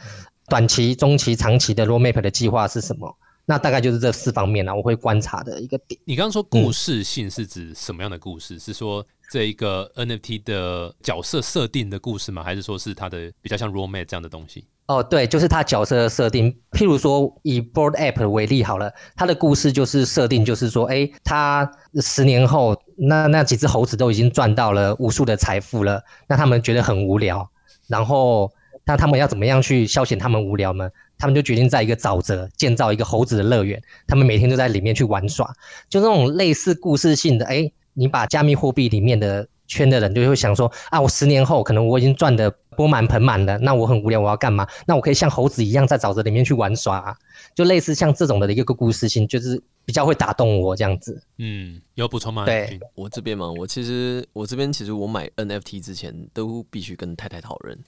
[0.48, 3.16] 短期、中期、长期的 roadmap 的计划是什么？
[3.50, 5.98] 那大概就是这四方面啊，我会观察的一个点。
[6.04, 8.58] 你刚刚说故事性是指什么样的故事？
[8.58, 12.42] 是说这一个 NFT 的角色设定的故事吗？
[12.44, 14.66] 还是说是它的比较像 romance 这样的东西？
[14.84, 16.54] 哦，对，就是它角色的设定。
[16.72, 21.70] 譬如说以 Board App 为例好了，它的故事就是设定，就是说，哎，它
[22.02, 27.50] 十年后，那那几只猴子都已经赚到了无数的财富了，那他们觉得很无聊，
[27.86, 28.52] 然后
[28.84, 30.90] 那他们要怎么样去消遣他们无聊呢？
[31.18, 35.52] 他们就决定在一个沼泽建造一个猴子的乐园，他们每天都在里面去玩耍，
[35.88, 37.44] 就那种类似故事性的。
[37.46, 44.66] 哎，你把加密货币里面的圈的人就会想说啊，我十年后可能我已经赚得钵满盆满了，那我很无聊，我要干嘛？
[44.86, 47.16] 那我可以像猴子一样在沼泽里面去玩耍、啊，
[47.54, 51.20] 就类似像这种的一个故事性，就是比较会打动我这样子。
[51.38, 52.44] 嗯，有补充吗？
[52.44, 57.78] 对我这边嘛，我其实我这边其实我买 NFT 之前都必须跟太太讨论，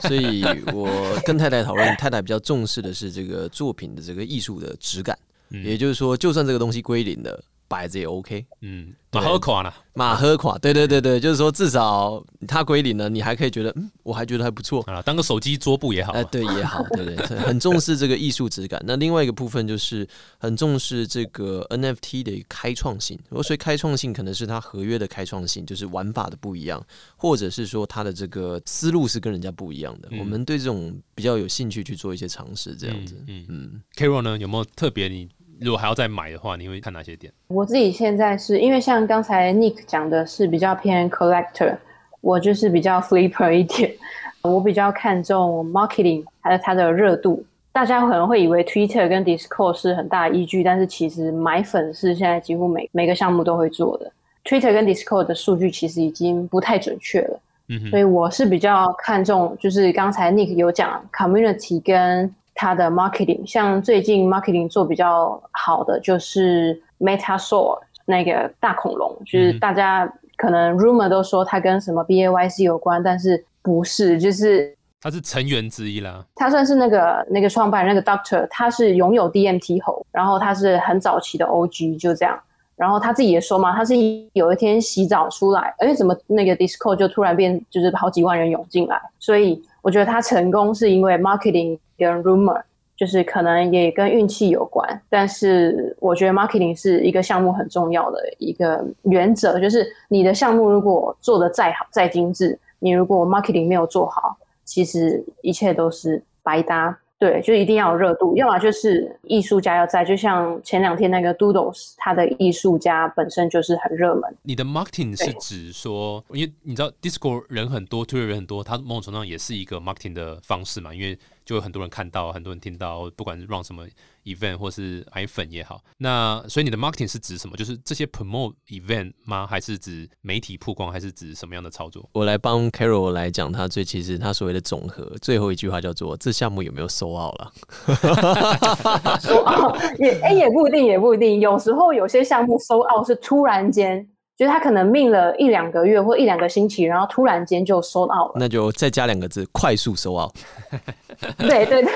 [0.00, 0.88] 所以我
[1.24, 5.16] 跟太太讨论，太太比较重视的是这个作品的这个艺术的质感，
[5.50, 8.44] 嗯也就是说，就算这个东西归零了，摆着也 OK。
[8.62, 14.82] 嗯，马喝垮了，马喝垮，对对对对，就是说至少它归零了，你还可以觉得，嗯，我还觉得还不错。
[14.82, 16.18] 啊，当个手机桌布也好嘛。
[16.18, 17.38] 哎，对也好， 对不对？
[17.38, 18.82] 很重视这个艺术质感。
[18.84, 20.06] 那另外一个部分就是
[20.36, 23.16] 很重视这个 NFT 的开创性。
[23.28, 26.84] 我所以开创性可能是它合约的开创性，就是玩法的不一样，
[27.16, 30.08] 或者是说它的这个思路是跟人家不一样的。
[30.10, 33.16] 嗯我们对这种比较有兴趣去做一些尝试，这样子。
[33.28, 35.28] 嗯嗯，Carol 呢，有没有特别你
[35.60, 37.32] 如果还要再买的话，你会看哪些点？
[37.48, 41.76] 我自己现在是因为像刚才 Nick 讲的是比较偏 collector，
[42.20, 43.92] 我就是比较 flipper 一点，
[44.42, 47.44] 我比较看重 marketing 还有它的热度。
[47.72, 54.10] 大家可能会以为 Twitter 跟 Discord 是很大的依据，但是其实买粉是现在几乎每每个项目都会做的。
[54.44, 57.40] Twitter 跟 Discord 的数据其实已经不太准确了。
[57.68, 76.22] 嗯哼，所以我是比较看重，就是刚才 Nick 有讲 community 跟它的 marketing，像最近 marketing 做比较好的就是 MetaSaur 那个大恐龙，就是嗯大家可能 rumor 都说它跟什么 BAYC 有关，但是不是，就是他是成员之一啦。
[76.34, 82.38] 他算是那个那个创办人那个 Doctor，他是拥有 DMT 猴，然后他是很早期的 OG，就这样。
[82.76, 83.94] 然后他自己也说嘛，他是
[84.34, 89.00] 有一天洗澡出来，哎，怎么那个 Discord 就突然变，就是好几万人涌进来。
[89.18, 92.62] 所以我觉得他成功是因为 marketing 跟 rumor，
[92.96, 95.02] 就是可能也跟运气有关。
[95.08, 106.98] 但是我觉得 marketing 是一个项目很重要的一个原则，就是你的项目如果做的再好再精致，你如果 marketing 没有做好，其实一切都是白搭。
[107.20, 114.34] 对，就一定要有热度，要么就是艺术家要在，就像前两天那个 Doodles，他的艺术家本身就是很热门。
[114.42, 123.86] 你的 marketing 是指说，因为你知道 Discord 人很多，Twitter 人很多，它某种程度上也是一个 marketing 的方式嘛，因为就有很多人看到，很多人听到，不管是 run 什么。
[124.24, 127.56] event 或是 i 粉也好，那所以你的 marketing 是指什么？
[127.56, 129.46] 就是这些 promote event 吗？
[129.46, 130.92] 还是指媒体曝光？
[130.92, 132.06] 还是指什么样的操作？
[132.12, 137.52] 我来帮 Carol 来讲，他最其实他所谓的总和，最后一句话叫做：这项目有没有收奥了？
[139.22, 141.40] 收奥也哎也不一定，也不一定。
[141.40, 144.06] 有时候有些项目收奥是突然间。
[144.40, 150.32] 就是他可能命了一两个月或一两个星期，然后突然间就收到了，那就再加两个字，快速收到。
[151.36, 151.92] 对对对，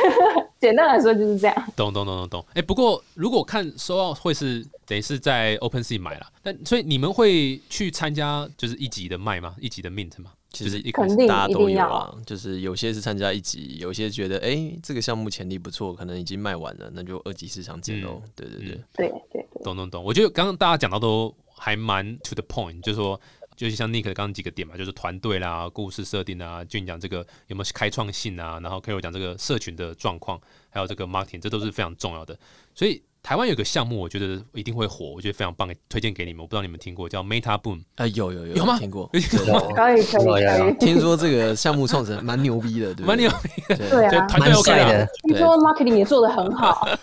[0.60, 1.56] 简单来说就是这样。
[1.74, 2.44] 懂懂懂懂懂。
[2.52, 9.54] 哎，不过如果看收到会是等于是在 Open Sea 买了，但所以你们会去参加就是一级的卖吗？
[9.58, 10.30] 一级的 Mint 吗？
[10.50, 18.20] 其实一肯定大家都有啊，就是有些是参加一级，有些觉得哎这个项目潜力不错，可能已经卖完了，那就二级市场捡喽。
[18.36, 20.04] 对对对对对，懂懂懂。
[20.04, 21.34] 我觉得刚刚大家讲到都。
[21.56, 23.20] 还蛮 to the point，就是说，
[23.56, 30.40] 就是像 Nick 刚刚几个点嘛，就是团队啦、故事设定啊，就你讲这个有没有开创性啊，然后 Carol 讲这个社群的状况，
[30.70, 32.36] 还有这个 marketing，这都是非常重要的。
[32.74, 36.42] 所以台湾有个项目，我觉得一定会火，我觉得非常棒，推荐给你们。
[36.42, 38.06] 我不知道你们听过叫 Meta Boom 啊？
[38.08, 38.78] 有有有有吗？
[38.78, 39.06] 听过？
[39.06, 40.74] 可以可以可以。
[40.78, 45.08] 听说这个项目创始人蛮牛逼的，对蛮牛逼的，对啊，团队 OK 的。
[45.22, 46.86] 听说 marketing 也做的很好。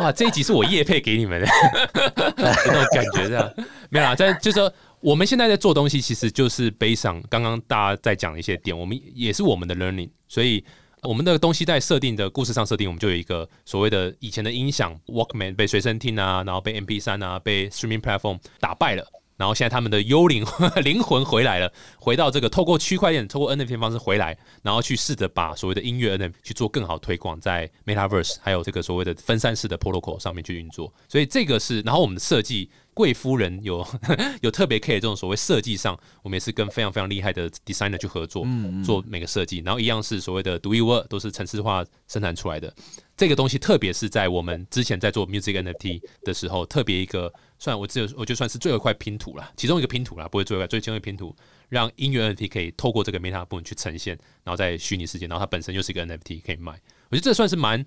[0.00, 1.46] 哇，这一集是我叶配给你们的
[2.36, 3.52] 那种感觉，这样
[3.90, 4.14] 没有啦。
[4.14, 10.62] 在就是说，我们现在在做东西，其实就是背上刚刚大家在讲的一些点，我们也是我们的 learning，所以
[11.02, 19.06] 我们的东西在设定的故事上设定，我们就有一个所谓的以前的音响 Walkman 被随身听啊，然后被 MP 三啊，被 Streaming Platform 打败了。
[19.36, 20.44] 然后现在他们的幽灵
[20.82, 30.92] 灵魂回来了，回到这个透过区块链、透过 NFT 方式回来，然后去试着把所谓的音乐 NFT 去做更好推广，在 Metaverse 还有这个所谓的分散式的 Protocol 上面去运作。
[31.08, 32.70] 所以这个是，然后我们的设计。
[32.96, 33.86] 贵夫人有
[34.40, 38.46] 有特别 care 这种所谓设计上，我们也是跟非常非常厉害的 designer 去合作，
[38.82, 42.74] 做每个设计，然后一样是所谓的独一无二，都是城市化生产出来的。
[43.14, 51.36] 这个东西，特别是在我们之前在做 music NFT 的时候，特别一个算我只有我就算是最后一块拼图了，其中一个拼图了，不会最后一块，最后一块拼图，
[51.68, 56.72] 让音乐 NFT 可以透过这个 meta 部分去呈现，然后在虚拟世界，然后它本身又是一个 NFT 可以卖。
[57.10, 57.84] 我觉得这算是蛮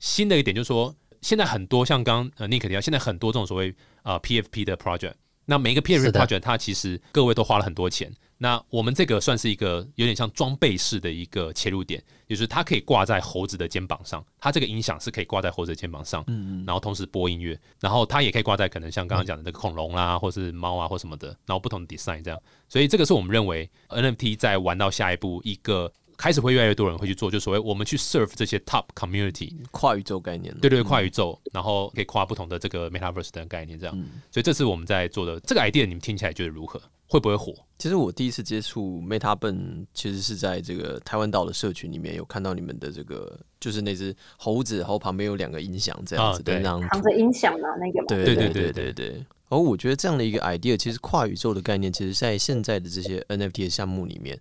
[0.00, 0.94] 新的一点，就是说。
[1.20, 8.12] 现在很多像刚呃 Nick 提到，现在很多这种所谓呃 PFP 的 project，那每一个 PFP project 它其实各位都花了很多钱。
[8.38, 22.42] 那我们这个算是一个有点像装备式的一个切入点，就是它可以挂在猴子的肩膀上，它这个音响是可以挂在猴子的肩膀上，嗯嗯，然后同时播音乐，然后它也可以挂在可能像刚刚讲的那个恐龙啦，或是猫啊或什么的，然后不同的 design 这样。
[22.68, 25.92] 所以这个是我们认为 NFT 在玩到下一步一个。
[26.22, 34.04] 开始会越来越多人会去做，就所谓我们去 serve 这些 top community 跨宇宙概念，对对，跨宇宙，然后可以跨不同的这个 metaverse 的概念，这样。
[34.30, 36.80] 所以这是我们在做的这个 idea，你们听起来觉得如何？
[37.08, 37.52] 会不会火？
[37.76, 48.06] 其实我第一次接触 Meta 本，其实是在这个台湾岛的社群里面有看到你们的这个，就是那只猴子，然后旁边有两个音响这样子的，扛着音响的那个。
[48.06, 49.26] 对对对对对。
[49.48, 54.38] 而我觉得这样的一个 idea，其实跨宇宙的概念，其实在现在的这些 NFT 的项目里面。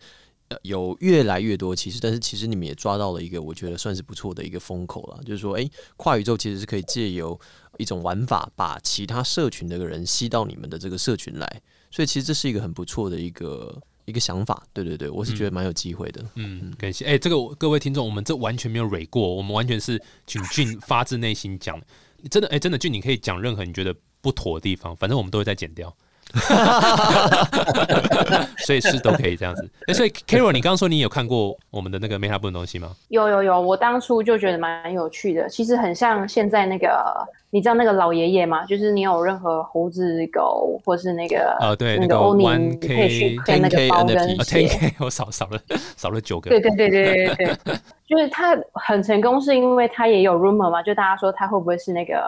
[0.63, 7.39] 有越来越多，其实，但是其实你们也抓到了一个我觉得算是不错的一个风口了，就是说，哎，跨宇宙其实是可以借由
[7.77, 14.63] 一种玩法，把其他社群的人吸到你们的这个社群来，所以其实这是一个很不错的一个一个想法。
[14.73, 16.23] 对对对，我是觉得蛮有机会的。
[16.35, 17.05] 嗯，感谢。
[17.05, 21.81] 哎，这个各位听众，我们这完全没有蕊过，我们完全是请俊发自内心讲，
[22.29, 25.95] 真的，哎，真的俊，你可以讲任何你觉得不妥的地方，反正我们都会再剪掉。
[28.65, 29.69] 所以是都可以这样子。
[29.87, 32.91] 哎，所以 Carol，你刚刚说你有看过我们的那个 Meta 部分东西吗？
[33.09, 35.49] 有有有，我当初就觉得蛮有趣的。
[35.49, 38.63] 其实很像现在那个，你知道那个老爷爷吗？
[38.65, 45.59] 就是你有任何猴子狗，或是那个呃，对，那个欧尼，你可以去跟那个包跟 Ten K，我少少了
[45.97, 46.49] 少了九个。
[46.49, 47.55] 对对对对对对，
[48.07, 52.23] 就是他很成功，是因为他也有 rumor 嘛，就大家说他会不会是那个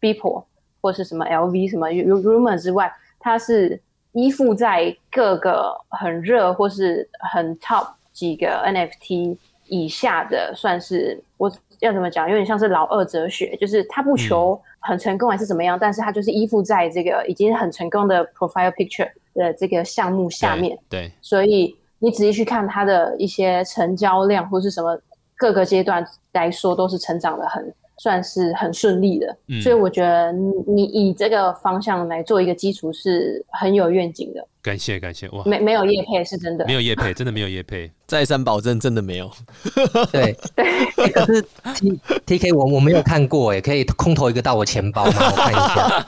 [0.00, 0.44] Beeple
[0.80, 2.90] 或是什么 LV 什么 rumor 之外。
[3.24, 3.80] 它是
[4.12, 9.34] 依附在各个很热或是很 top 几个 NFT
[9.66, 25.00] 以下的，算是我要怎么讲，有点像是老二哲学，就是他不求很成功还是怎么样，但是他就是依附在这个已经很成功的 profile picture 的这个项目下面，对，所以你仔细去看它的一些成交量或是什么
[25.34, 29.60] 各个阶段来说，都是成长的很算是很顺利的，嗯。
[29.60, 39.30] 所以我觉得你你以这个方向来做一个基础是很有愿景的，感谢感谢哇，没没有叶配是真的没，有叶配，真的没有叶配， 再三保证，真的没有。
[40.10, 41.42] 对 对，可是
[41.74, 45.12] T T K 我我没有看过哎，可以空投一个到我钱包吗？
[45.18, 46.04] 我看一下。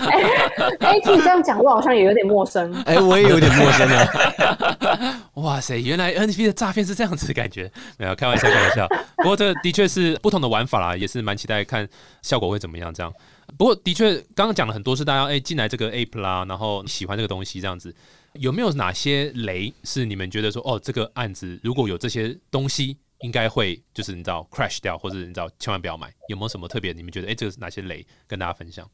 [0.80, 2.72] 哎，听你这样讲，我好像也有点陌生。
[2.86, 5.22] 哎、我也有点陌生啊。
[5.34, 8.88] 哇塞，原来 NFT 的诈骗是这样子的感觉，没有开玩笑，开玩笑。
[9.18, 11.86] 不过这的确是不同的玩法啦，也是蛮期待看
[12.22, 13.12] 效果会怎么样这样。
[13.58, 17.94] 不过的确，刚刚讲了很多是大家哎进来这个 app 啦，然后喜欢这个东西这样子，
[18.40, 26.12] 有没有哪些雷是你们觉得说哦这个案子如果有这些东西，应该会就是你知道 crash 掉，或者你知道千万不要买？
[26.28, 26.92] 有没有什么特别？
[26.92, 28.88] 你们觉得哎这个是哪些雷跟大家分享？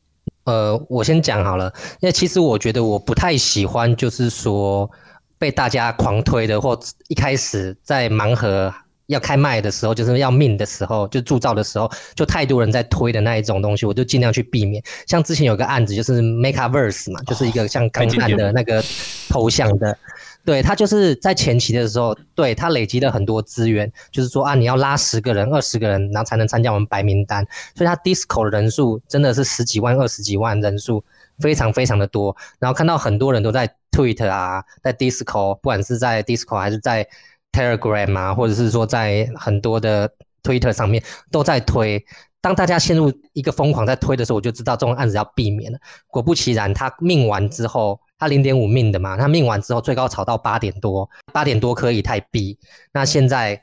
[0.44, 4.90] 呃，我先讲好了，因为其实我觉得我不太喜欢，就是说
[5.38, 6.78] 被大家狂推的，或
[7.08, 8.72] 一开始在盲盒
[9.06, 14.82] 要开卖的时候，就是要命的时候，就铸造的时候，就太多人在推的那一种东西，我就尽量去避免。
[15.06, 18.82] 像之前有个案子，就是 MakeVerse 嘛，就是一个像钢弹太经典的那个
[19.28, 19.96] 头像的。
[20.44, 27.46] 对他就是在前期的时候，对他累积了很多资源，就是说啊，你要拉十个人、二十个人，然后才能参加我们白名单。
[27.76, 31.04] 所以他 Disco 的人数真的是十几万、二十几万人数，
[31.38, 32.36] 非常非常的多。
[32.58, 37.06] 然后看到很多人都在 Twitter 啊，在 Disco，不管是在 Disco 还是在
[37.52, 40.10] Telegram 啊，或者是说在很多的
[40.42, 42.04] Twitter 上面都在推。
[42.40, 45.78] 当大家陷入一个疯狂在推的时候，我就知道这种案子要避免了。
[46.08, 52.58] 果不其然，他命完之后，他零点五命的嘛，他命完之后最高炒到八点多，八点多可以太币，
[52.92, 53.62] 那现在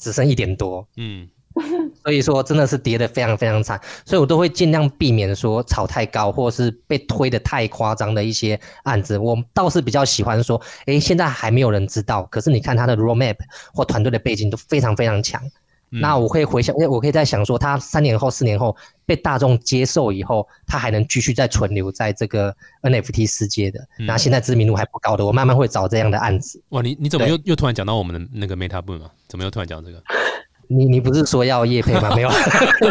[0.00, 1.28] 只剩一点多，嗯，
[2.02, 9.16] 所以说真的是跌得非常非常惨，所以我都会尽量避免说炒太高或是被推得太夸张的一些案子。
[9.16, 13.36] 我倒是比较喜欢说，诶，现在还没有人知道，可是你看他的 roadmap
[13.72, 15.40] 或团队的背景都非常非常强。
[15.90, 23.78] 嗯那我可以回想，我可以在想说，他三年后、四年后被大众接受以后，他还能继续再存留在这个 NFT 世界的。
[24.00, 26.60] 嗯那现在知名度还不高的，我慢慢会找这样的案子。
[26.70, 29.10] 哇，你你怎么又又突然讲到我们的那个 Meta Boom 啊？
[29.28, 30.02] 怎么又突然讲这个？
[30.76, 32.14] 你你不是说要夜配吗？
[32.14, 32.28] 没有，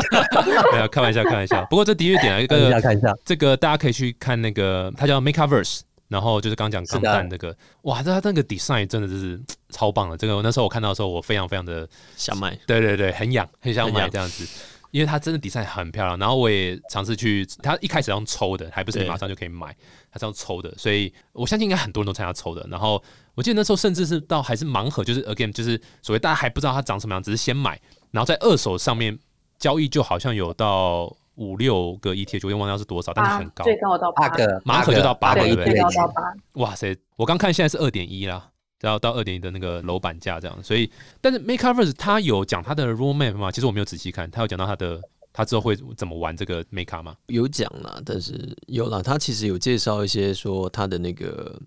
[0.72, 1.66] 没有，开玩笑，开玩笑。
[1.70, 3.14] 不过这的确点了一看一下个，看一下。
[3.26, 10.18] 这个大家可以去看那个，它叫 MakeVerse，然后就是刚讲钢弹那个，哇，这它那个 design 真的就是超棒的。
[10.18, 14.48] 这个我那时候我看到的时候，我非常非常的，想买，对对对，很痒，很想买这样子。
[14.92, 19.76] 因为它真的 design 很漂亮，然后我也尝试去，它一开始要用抽的，还不是你马上就可以买，
[20.12, 22.64] 它是要抽的，所以我相信应该很多人都参加抽的。
[22.70, 23.04] 然后
[23.36, 27.80] 我记得那时候甚至是到还是盲盒，就是 again 就是所谓大家还不知道它长什么样，只是先买，
[28.12, 29.18] 然后在二手上面
[29.58, 36.22] 交易，就好像有到五六个 ETH，我有点忘掉是多少，但是很高，最高到八个，盲盒就到八个对，不对最高到八。
[36.54, 36.96] 哇塞！
[37.16, 38.50] 我刚看现在是二点一啦，
[38.82, 43.52] 然后到二点一的那个楼板价这样，所以但是 MakeCovers 它有讲它的 roadmap 吗？
[43.52, 47.16] 其实我没有仔细看，它有讲到它的它之后会怎么玩这个 Make 吗？
[47.26, 51.60] 有讲啦，但是有啦，他其实有介绍一些说他的那个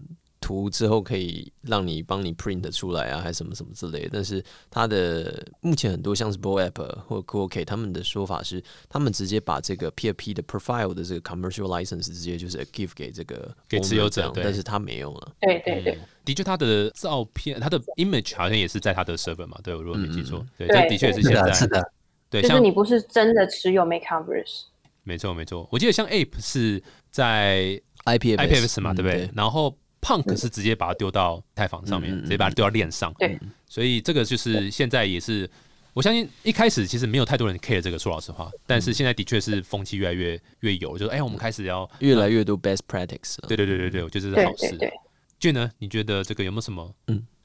[0.46, 4.10] 图之后可以让你帮你 print 出来啊，还是什么什么之类的。
[4.12, 14.10] 但是他的目前很多像是 Bo App 或 CoolK 他们的说法是，他们直接把这个 PFP 的 profile 的这个 commercial license 直接就是 give 给这个给持有 owner
[14.10, 15.32] 这样者但是他没有了。
[15.40, 15.94] 对对对。
[15.94, 21.52] 嗯，的确，他的照片、他的 image 好像也是在他的 server 嘛，对我如果没记错，对，对这的确也是现在。
[21.52, 21.92] 是的，
[22.30, 24.66] 对，就是像你不是真的持有 Make Converse，
[25.02, 26.80] 没错没错，我记得像 Ape 是
[27.10, 29.28] 在 IPFS IPFS 嘛，嗯对不对？
[29.34, 29.76] 然后
[30.06, 33.12] Punk 是直接把它丢到太坊上面，直接把它丢到链上。
[33.18, 33.36] 对，
[33.68, 35.50] 所以这个就是现在也是，
[35.94, 43.48] 我相信一开始其实没有太多人 care 这个，说老实话，但是现在的确是风气越来越越有，就是哎，我们开始要越来越多 best practice 了。
[43.48, 44.88] 对对对对对，我觉得这是好事对。
[44.88, 44.92] 对，
[45.40, 46.94] 俊呢，你觉得这个有没有什么？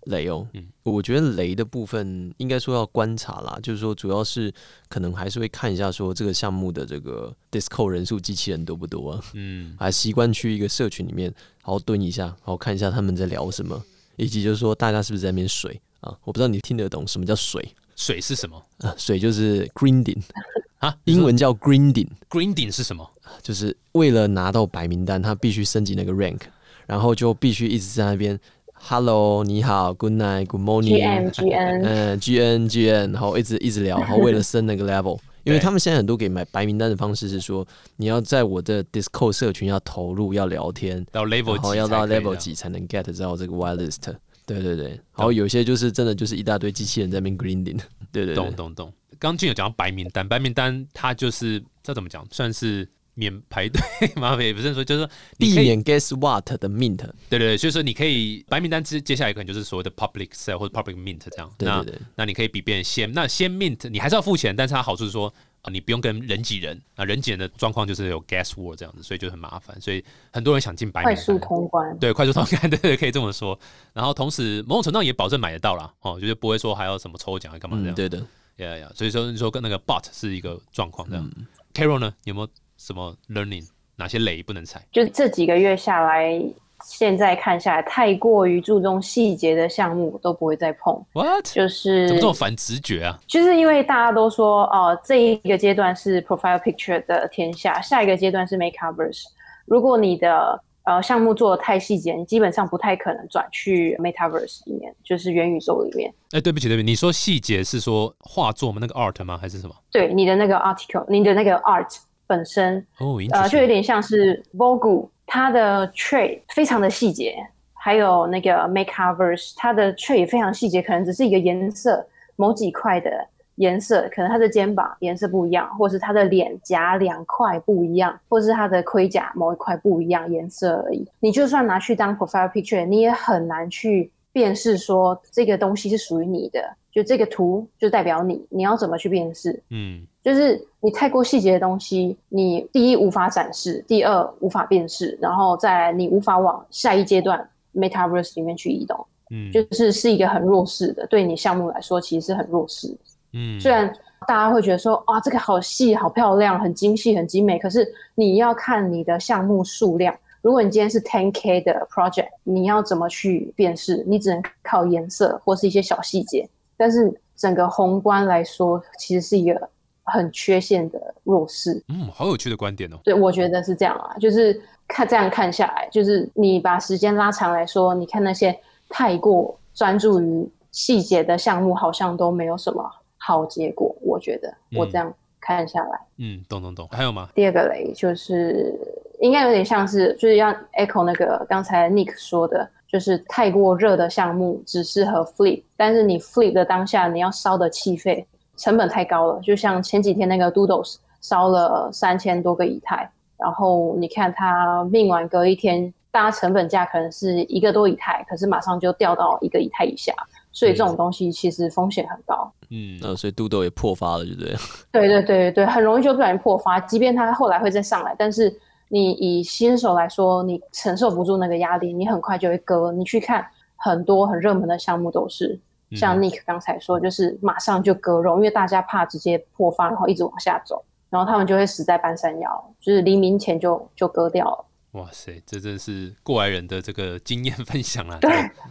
[0.05, 4.51] 雷哦，嗯我觉得雷的部分应该说要观察啦，就是说主要是
[4.89, 13.81] 可能还是会看一下说这个项目的这个 Discord 人数机器人多不多啊，嗯， 还习惯去一个社群里面好好蹲一下，好好看一下他们在聊什么，
[14.15, 16.17] 以及就是说大家是不是在那边水啊？
[16.23, 18.93] 我不知道你听得懂什么叫水水是什么啊？
[18.97, 20.21] 水就是 grinding，
[20.79, 20.97] 啊？
[21.03, 23.07] 英文叫 grinding，grinding 是什么？
[23.43, 26.39] 就是为了拿到白名单，他必须升级那个 rank，
[26.87, 28.37] 然后就必须一直在那边
[28.83, 37.65] Hello，你好，Good night，Good morning，GN，GN，嗯，GN GN，然后一直一直聊， 然后为了升那个 level，因为他们现在很多给买白名单的方式是说，
[37.95, 44.13] 你要在我的 Discord 社群要投入，要聊天，到 level 几然后要到 level 几才能 get 到这个 whitelist。
[44.45, 47.79] 对对对，然后有些就是真的就是一大堆机器人在那边 grinding，
[48.11, 48.35] 对对对。
[48.35, 48.93] 懂，懂懂。
[49.19, 53.81] 刚俊有讲到白名单，白名单它就是这怎么讲，算是免排队
[54.15, 54.35] 吗？
[54.41, 56.97] 也不是说，就是说避免 guess what 的 mint，
[57.29, 61.51] 对对对，所以说你可以白名单之接下来可能就是所谓的 public sale 或者 public mint 这样。
[61.59, 65.33] 那对对对那你可以比别人先，那先 mint 你还是要付钱，但是它好处是说。
[65.63, 71.99] 啊，你不用跟人挤人啊，人挤人的状况就是有 guess war 这样子，所以就很麻烦，所以很多人想进白名单快速通关。
[71.99, 73.55] 对，快速通关，对 对，可以这么说。
[73.93, 77.93] 然后同时某种程度上也保证买得到啦，哦，就是不会说还要什么抽奖干嘛这嗯，样。
[77.93, 78.17] 对的。
[78.55, 81.31] 呀呀，所以说你说跟那个 bot 是一个状况这样。
[81.75, 82.47] Carol 呢，有没有
[82.81, 84.83] 什么 learning 哪些雷不能踩？
[84.91, 86.41] 就这几个月下来，
[86.83, 90.99] 现在看下来，太过于注重细节的项目都不会再碰。
[91.13, 91.45] What？
[91.53, 93.19] 就是怎么这么反直觉啊？
[93.27, 99.25] 就是因为大家都说，哦、这一个阶段是 profile picture 的天下，下一个阶段是 make covers。
[99.65, 106.11] 如果你的呃项目做的太细节，你基本上不太可能转去 metaverse 里面，就是元宇宙里面。
[106.31, 108.79] 哎、对不起，对不起，你说细节是说画作吗？
[108.81, 109.37] 那个 art 吗？
[109.37, 109.75] 还是什么？
[109.91, 111.95] 对你的那个 article，你的那个 art
[112.31, 117.35] 本身，哦，呃，就有点点像是 Vogue 它的 tray 非常的细节，
[117.73, 122.07] 还有那个 Make Covers 它的 tray 也非常细节，可能只是一个颜色
[122.37, 123.11] 某几块的
[123.55, 131.05] 颜色，可能它的肩膀颜色不一样，或是它的脸颊两块不一样，或是它的盔甲某一块不一样颜色而已。
[131.19, 136.59] 你就算拿去当 profile picture，你也很难去辨识说这个东西是属于你的，
[136.91, 139.61] 就这个图就代表你，你要怎么去辨识？
[139.69, 152.95] 嗯就是你太过细节的东西，你第一无法展示，第二无法辨识，然后再你无法往下一阶段 metaverse 里面去移动，嗯，就是是一个很弱势的，对你项目来说其实是很弱势。
[153.33, 153.91] 嗯，虽然
[154.27, 160.15] 大家会觉得说啊这个好细、好漂亮、很精细、很精美，可是你要看你的项目数量。
[160.43, 164.03] 如果你今天是 ten k 的 project，你要怎么去辨识？
[164.07, 169.69] 你只能靠颜色或是一些小细节，但是整个宏观来说，其实是一个
[170.03, 171.83] 很缺陷的弱势。
[171.87, 172.97] 嗯，好有趣的观点哦。
[173.03, 178.57] 对，我觉得是这样啊，就是看这样看下来，就是你把时间拉长来说，你看那些
[178.89, 182.83] 太过专注于细节的项目，好像都没有什么
[183.17, 183.95] 好结果。
[184.01, 186.87] 我觉得我这样看下来，嗯，懂懂懂。
[186.91, 187.29] 还有吗？
[187.33, 188.77] 第二个雷就是
[189.19, 198.25] 应该有点像是，就是要 echo 那个刚才 Nick 说的，就是太过热的项目只适合 flip，但是你 flip 的当下你要烧的气费
[198.61, 210.13] 成本太高了，就像前几天那个 Doodles 烧了三千多个以太，然后你看它命完隔一天，大家成本价可能是一个多以太，可是马上就掉到一个以太以下，
[210.51, 212.51] 所以这种东西其实风险很高。
[212.69, 214.59] 嗯，呃，所以杜豆也破发了，就这样？
[214.91, 216.79] 对对对对对，很容易就不小心破发。
[216.81, 218.55] 即便它后来会再上来，但是
[218.89, 222.91] 你以新手来说，你承受不住那个压力，你很快就会割。
[222.91, 223.43] 你去看
[223.75, 225.59] 很多很热门的项目都是，
[225.95, 234.65] 像 Nick 刚才说，就是马上就割肉，因为大家怕直接破发，然后一直往下走，然后他们就会死在半山腰，就是黎明前就就割掉了。
[234.91, 238.17] 哇塞，这真是过来人的这个经验分享啦。
[238.19, 238.29] 对，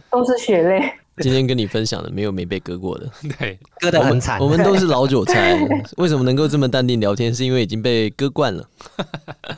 [0.09, 0.93] 都是血泪。
[1.17, 3.05] 今天跟你分享的没有没被割过的，
[3.37, 4.47] 对，割的很惨我。
[4.47, 5.57] 们都是老韭菜。
[5.97, 7.33] 为什么能够这么淡定聊天？
[7.33, 8.63] 是因为已经被割惯了，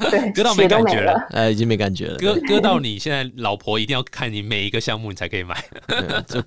[0.09, 1.27] 对，割到没感觉了了。
[1.31, 2.17] 哎，已经没感觉了。
[2.17, 5.55] 割割到你现在老婆一定要看你每一个项目，你才可以买。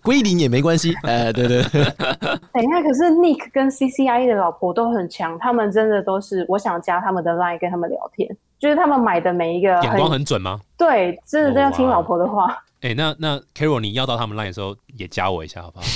[0.02, 0.92] 归零也没关系。
[1.04, 1.84] 哎，对对对，
[2.52, 8.28] 等一下，可是 Nick 跟 CCI 的老婆都很强，他们真的都是我想加他们的 line 跟他们聊天，
[8.58, 10.60] 就是他们买的每一个眼光很准吗？
[10.76, 12.56] 对，真的都要听老婆的话。
[12.82, 15.86] 哎、那那 Carol，你要到他们 line 的时候也加我一下好不好？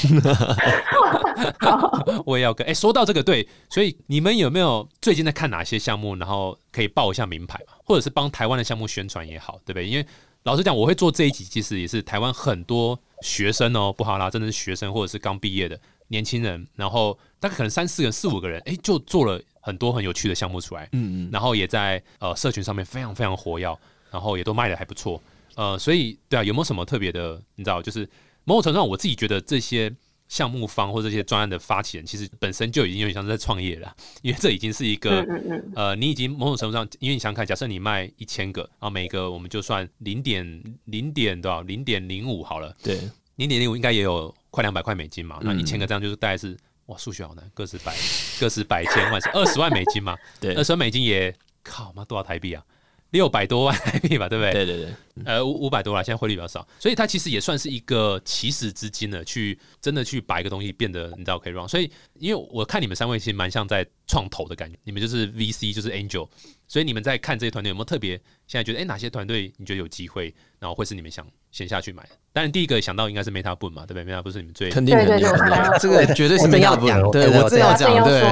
[2.26, 2.66] 我也要跟。
[2.66, 9.86] 哎、说到这个，对，所以你们有没有最近在看哪些项目，然后可以报一下名牌嘛，或者是帮台湾的项目宣传也好，对不对？
[9.86, 10.06] 因为
[10.44, 15.78] 老实讲，我会做这一集，其实也是台湾很多学生哦，不好啦，真的是学生或者是刚毕业的
[16.08, 20.88] 年轻人，然后大概可能三四个人、四五个人，哎、就做了很多很有趣的项目出来。
[20.92, 23.78] 嗯嗯，然后也在呃社群上面非常非常活跃，
[24.10, 25.22] 然后也都卖的还不错。
[25.60, 27.38] 呃，所以对啊，有没有什么特别的？
[27.56, 28.08] 你知道，就是
[28.44, 29.94] 某种程度上，我自己觉得这些
[30.26, 40.42] 项目方或这些专案的发起人，其实本身就已经有点像是在创业了啦，因为这已经是一个嗯嗯嗯，呃，你已经某种程度上，因为你想想看，假设你卖一千个，然后每个我们就算零点
[40.86, 42.98] 零点多少，零点零五好了，对，
[43.36, 46.56] 零点零五应该也有快两百块美金嘛，那嗯一千个这样就是大概是
[46.86, 47.94] 哇，数学好难，个十百，
[48.40, 52.64] 个十百千万是二十万美金嘛，对二十万美金也靠妈多少台币啊？
[53.10, 54.52] 六百多万台币吧，对不对？
[54.52, 54.94] 对对对，
[55.24, 61.68] 呃五五百多啦，现在汇率比较少，所以它其实也算是一个起始资金了，去真的去把一个东西变得你知道可以 run。
[61.68, 66.28] 所以因为我看你们三位其实蛮像在创投的感觉，你们就是 VC 就是 Angel，
[66.66, 68.16] 所以你们在看这些团队有没有特别
[68.46, 72.02] 现在觉得哎哪些团队你觉得有机会，然后会是你们想先下去买？
[72.32, 75.28] 当然第一个想到应该是 Meta Boom 嘛，对不对？Meta 不是你们最肯定肯定，
[75.80, 78.22] 这个绝对是没要讲，对我正要讲，对。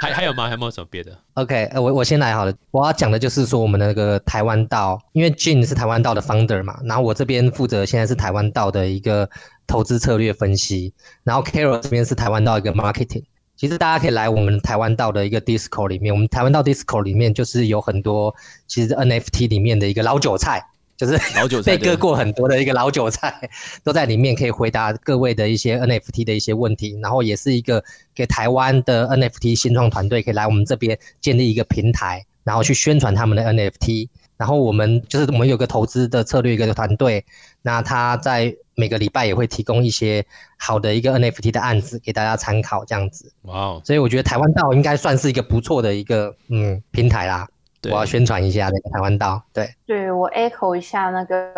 [0.00, 0.46] 还还有吗？
[0.46, 2.54] 还有没有什么别的？OK，呃，我我先来好了。
[2.70, 9.28] 我要讲的就是说，我们的那个台湾道，因为 Jin 是台湾道的 founder 嘛，然后我这边负责现在是台湾道的一个
[9.66, 10.94] 投资策略分析，
[11.24, 13.24] 然后 Carol 这边是台湾道一个 marketing。
[13.54, 18.34] 其实大家可以来我们台湾道的一个 Discord 里面，我们台湾道 Discord 里面就是有很多
[18.66, 20.64] 其实 NFT 里面的一个老韭菜。
[20.96, 23.34] 就是老韭菜 被割过很多的一个老韭菜，
[23.82, 27.82] 都在里面可以回答各位的一些 NFT 的一些问题，然后也是一个
[28.14, 34.08] 给台湾的 NFT 新创团队可以来我们这边建立一个平台，然后去宣传他们的 NFT。
[34.40, 37.22] 然后我们就是我们有个投资的策略一个团队，
[37.60, 40.24] 那他在每个礼拜也会提供一些
[40.58, 43.30] 好的一个 NFT 的案子给大家参考，这样子。
[43.42, 47.46] 哇哦，所以我觉得台湾道应该算是一个不错的一个嗯平台啦。
[47.84, 51.54] 我要宣传一下那个台湾道，对，对我 echo 一下那个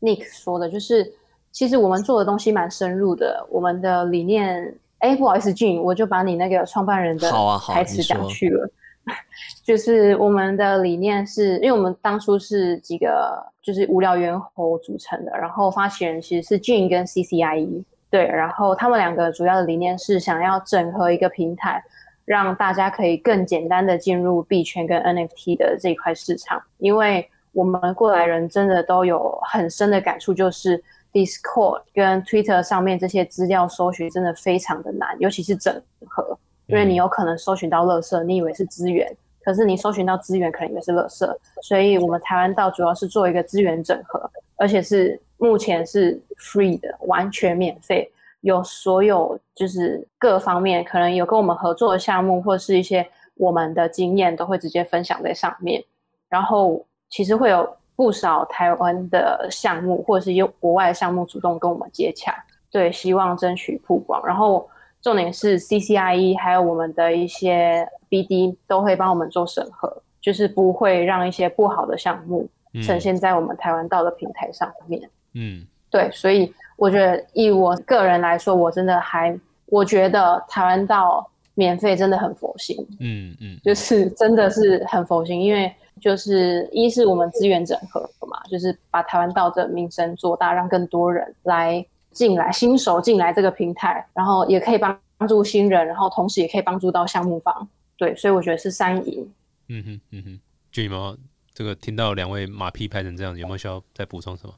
[0.00, 1.12] Nick 说的，就是
[1.50, 7.28] 其实我们做的东西蛮深入的，我们的理念，哎，不好意思俊，我就把你那个创办人的
[7.68, 8.68] 台词讲去了，
[9.64, 21.82] 就是我们的理念是，因为我们当初是几个就是无聊猿猴组成的，然后发起人其实是俊跟 CCIE，对，然后他们两个主要的理念是想要整合一个平台。
[22.24, 30.80] 让大家可以更简单的进入币圈跟 NFT 的这一块市场，因为我们过来人真的都有很深的感触，就是
[31.12, 36.38] Discord 跟 Twitter 上面这些资料搜寻真的非常的难，尤其是整合，
[36.72, 39.14] 因为你有可能搜寻到垃圾，你以为是资源，
[39.44, 44.18] 可是你搜寻到资源可能以为是垃圾，所以我们台湾道主要是做一个资源整合，
[44.56, 48.10] 而且是目前是 free 的，完全免费。
[48.40, 55.84] 有所有就是各方面可能有跟我们合作的项目，或是一些我们的经验，都会直接分享在上面。
[56.28, 62.34] 然后其实会有不少台湾的项目，或者是有国外的项目主动跟我们接洽，
[62.70, 64.20] 对，希望争取曝光。
[64.26, 64.68] 然后
[65.02, 72.48] 重点是 CCIE 还有我们的一些 BD 都会帮我们做审核，就是不会让一些不好的项目
[72.82, 75.10] 呈现在我们台湾道的平台上面。
[75.34, 76.54] 嗯，对，所以。
[76.78, 81.24] 我觉得以我个人来说，我真的还，我觉得台湾道
[81.54, 94.96] 免费真的很佛心，嗯嗯，就是真的是很佛心，因为就是一是我们资源整合嘛，就是把台湾道的名声做大，让更多人来进来，新手进来这个平台，然后也可以帮
[95.28, 99.28] 助新人，然后同时也可以帮助到项目方，对，所以我觉得是三赢。
[99.68, 100.40] 嗯哼嗯哼，
[100.70, 101.16] 俊毛。
[101.54, 104.54] 这个听到两位马屁拍成这样，有没有需要再补充什么？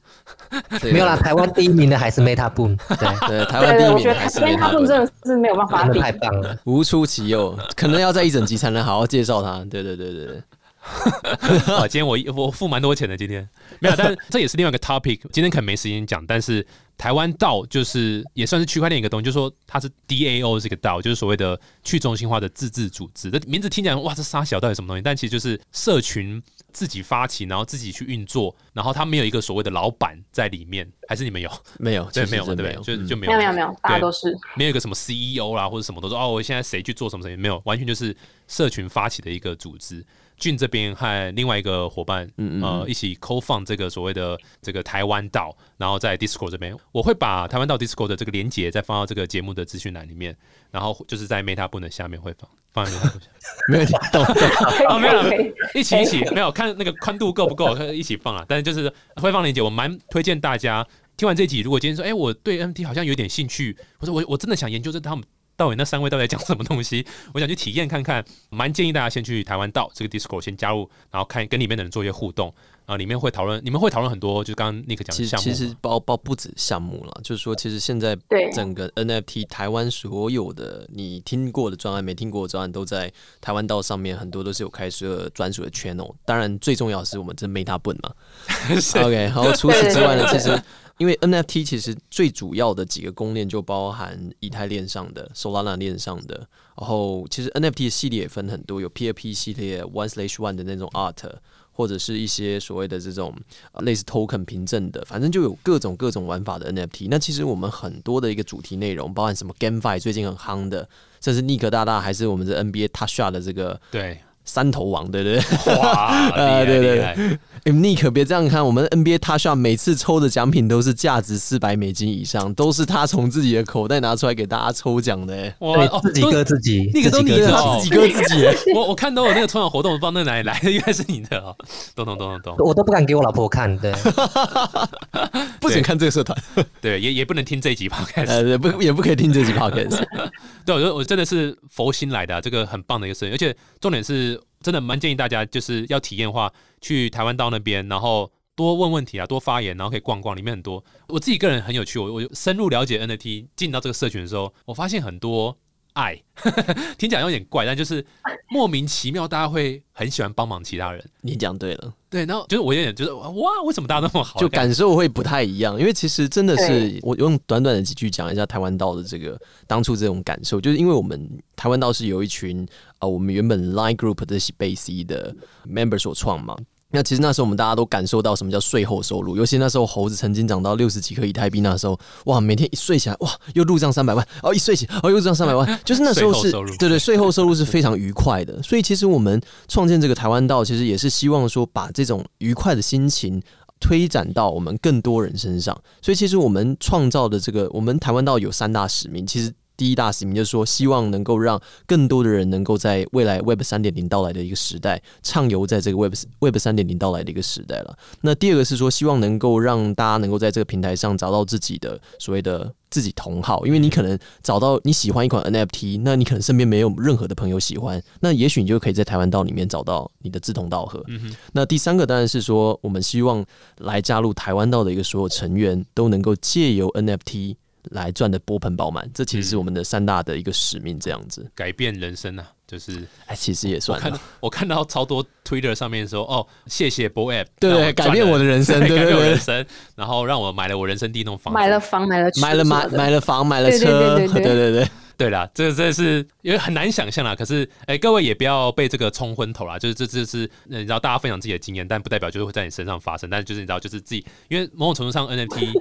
[0.93, 2.77] 没有啦，台湾第一名的还是 Meta Boom。
[2.97, 9.59] 对 对，台湾第一名还是 Meta Boom，真的是没有办法比，太棒了，无出其右，可能要在一整集才能好好介绍他。
[9.65, 10.43] 对对对对对。
[11.75, 13.49] 啊，今天我我付蛮多钱的，今天
[13.81, 16.67] 没有，但是 这也是另外一个 topic，今天可能没时间讲，但是。
[16.97, 23.33] 台湾道就是也算是区块链一个东西，就是说它是 DAO 这个道，就是所谓的去中心化的自治组织。
[23.33, 25.03] 这名字听起来哇，这沙小到底什么东西？
[25.03, 26.41] 但其实就是社群
[26.73, 31.51] 自己发起，然后自己去运作，然后它没有一个所谓的老板在里面，还是你们有？
[31.81, 32.75] 没有，对，没有，对不对？
[32.97, 37.37] 就就没有，没有，没有，大家都是没有一个什么 CEO 啦，或者什么都说哦，我现在谁去做什么什么？
[37.37, 38.17] 没有，完全就是
[38.47, 40.07] 社群发起的一个组织。
[40.37, 42.29] 俊这边和另外一个伙伴，
[42.61, 50.37] 呃，一起 co 放这个所谓的这个台湾岛，然后在 Discord 这边，我会把台湾岛 Discord 的这个连接再放到这个节目的资讯栏里面，
[50.71, 53.29] 然后就是在 Meta 部的下面会放，放在 Meta 部下，
[53.71, 53.95] 没问题，
[54.89, 65.25] 啊，没有，一起一起，没有看那个宽度够不够，一起放啊，但是就是会放链接，我蛮推荐大家听完这集，如果今天说，哎，我对 MT 好像有点兴趣，或者我我真的想研究这他们。
[65.57, 67.07] 到底那三位到底在讲什么东西？
[67.33, 72.53] 我想去体验看看，蛮建议大家先去台湾道这个 Discord 先加入，然后看跟里面的人做一些互动
[72.87, 72.97] 啊。
[72.97, 75.45] 里面会讨论，你们会讨论很多，就是刚刚 Nick 讲的项目。
[75.45, 78.17] 其实包包不止项目了，就是说，其实现在
[78.53, 86.13] 整个 NFT 台湾所有的你听过的专案、没听过的专案，都在台湾道上面，很多都是有开设专属的 channel。
[86.25, 88.13] 当然，最重要的是我们这 Meta 本嘛。
[89.05, 90.61] OK，好，除此之外呢，其实。
[90.99, 96.47] 因为 NFT 其实最主要的几个公链就包含以太链上的、Solana 链上的，
[96.79, 101.29] 然后其实 NFT 的系列也分很多，有 PFP 系列、One Slash One 的那种 Art，
[101.73, 103.35] 或者是一些所谓的这种
[103.81, 107.09] 类似 Token 凭证的，反正就有各种各种玩法的 NFT。
[107.11, 110.89] 那其实我们很多的一个主题内容，包含什么 GameFi 最近很夯的，
[111.21, 114.21] 甚至尼克大大还是我们的 NBA Tasha 的这个对。
[114.45, 115.29] 三头王，对不
[115.65, 115.75] 对？
[115.77, 117.39] 哇，呃对对厉害厉害。
[117.65, 125.51] 哎你可别这样看，我们 NBA 他 shop 每次抽的奖品都是价值四百美金以上，都是他从自己的口袋拿出来给大家抽奖的。
[125.61, 127.47] 哇哦自己都割自己，那个都你的
[127.81, 130.47] 自己割自己，哎 我我看到我那个抽奖活动，我不知道那哪里？
[130.47, 131.57] 来的，原来是你的哦，
[131.97, 133.93] 懂懂懂懂懂，我都不敢给我老婆看，对，
[135.59, 136.37] 不准看这个社团，
[136.83, 140.05] 对，也也不能听这一集 podcast，呃，不也不可以听这集 podcast。
[140.65, 150.83] 对，我觉得我真的是佛心来的、这个很棒的一个事情，而且重点是真的蛮建议大家，就是要体验的话，去台湾道那边，然后多问问题啊，多发言，然后可以逛逛，里面很多。
[151.09, 155.57] 我自己个人很有趣，我我深入了解 NFT，进到这个社群的时候，我发现很多
[155.93, 156.21] 爱，
[156.97, 158.05] 听起来有点怪，但就是
[158.49, 161.05] 莫名其妙，大家会很喜欢帮忙其他人。
[161.21, 164.39] 你讲对了，对，然后就是我有点觉得哇，为什么大家那么好？
[164.39, 169.37] 就感受会不太一样，因为其实真的是我用短短的几句讲一下台湾道的这个
[169.67, 172.65] 当初这种感受，就是因为我们台湾道是有一群
[173.01, 175.35] 呃我们原本 Line Group 的贝 C 的
[175.69, 176.57] member 所创嘛。
[176.95, 188.63] 那其实那时候我们大家都感受到什么叫税后收入，尤其那时候猴子曾经涨到六十几颗以太币，那时候哇，每天一睡起来哇，又入账三百万，哦，一睡起哦，又入账三百万，就是那时候是 对对，税后收入是非常愉快的。
[188.63, 193.43] 所以其实我们创建这个台湾道，其实也是希望说把这种愉快的心情
[193.81, 195.77] 推展到我们更多人身上。
[196.01, 199.53] 所以其实我们创造的这个，我们台湾道有三大使命，其实。
[199.77, 207.97] 第一大使命就是说，希望能够让更多的人能够在未来 Web 三点零到来的一个时代，畅游在这个 Web Web 三点零到来的一个时代了。
[208.21, 221.05] 那第二个是说，希望能够让大家能够在这个平台上找到自己的所谓的自己同好，因为你可能找到你喜欢一款 NFT，那你可能身边没有任何的朋友喜欢，那也许你就可以在台湾道里面找到你的志同道合。
[221.53, 223.45] 那第三个当然是说，我们希望
[223.79, 227.57] 来加入台湾道的一个所有成员都能够借由 NFT
[227.91, 231.51] 来赚的波盆饱满，这其实是我们的三大的一个使命，这样子。
[231.55, 234.19] 改变人生啊，就是哎，其实也算了看到。
[234.41, 239.65] 我看到超多 Twitter 上面说，哦，谢谢 Bo App，对对改变我的人生 对对对改变我人生，
[239.95, 247.37] 然后让我买了我人生第一栋房子，买了房，买了买了买买了房，买了对对车，对对对对对对，对啦，这个真的是因为很难想象啦。
[247.37, 249.79] 可是，哎、各位也不要被这个冲昏头啦。
[249.79, 253.31] 就是这这是呃你知道，大家分享自己的经验，但不代表就是会在你身上发生。
[253.31, 255.73] 但是就是你知道，就是自己，因为某种程度上 NFT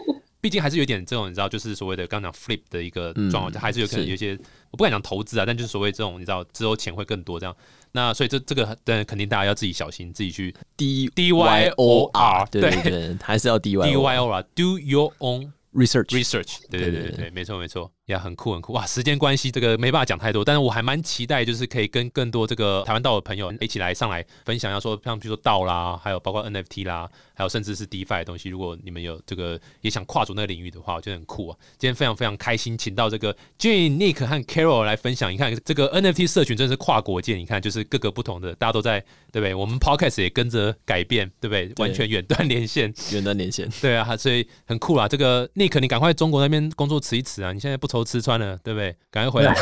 [0.44, 4.38] 毕竟还是有点这种你知道，就是所谓的刚刚讲 flip 的一个状况，嗯还是有可能有一些
[4.72, 7.56] 我不敢讲投资啊，但就是所谓这种你知道之后钱会更多这样。
[7.94, 12.60] 那所以这这个但肯定大家要自己小心，自己去 D D Y O R 对。
[12.60, 17.12] 对对，还是要 D Y D Y O R do your own research research，对对对对。
[17.12, 18.86] 对，没错没错，呀，很酷很酷哇！
[18.86, 28.50] 时间关系，这个没办法讲太多，但是我还蛮期待，就是可以跟更多这个台湾道的朋友一起来上来分享，要说像比如说道啦，还有包括 NFT 啦，还有甚至是 DeFi 的东西。
[28.50, 31.58] 如果你们有这个也想跨足那个领域的话，我觉得很酷啊！
[31.78, 35.32] 今天非常非常开心，请到这个 Jane、Nick 和 Carol 来分享。
[35.32, 39.00] 你看这个 NFT 社群真是跨国界，你看就是各个不同的，大家都在，
[39.32, 39.54] 对不对？
[39.54, 41.72] 我们 Podcast 也跟着改变，对不对？
[41.78, 42.94] 完全远端连线。
[43.14, 43.70] 远端连线。
[43.82, 45.08] 对啊，所以很酷啦。
[45.08, 47.54] 这个 Nick，你赶快中国那边工作辞一辞啊！
[47.54, 48.96] 你现在不愁吃穿了，对不对？
[49.12, 49.54] 赶快回来。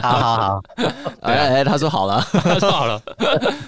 [0.00, 0.62] 好 好好，
[1.20, 2.98] 哎哎，他说好了， 他说好了，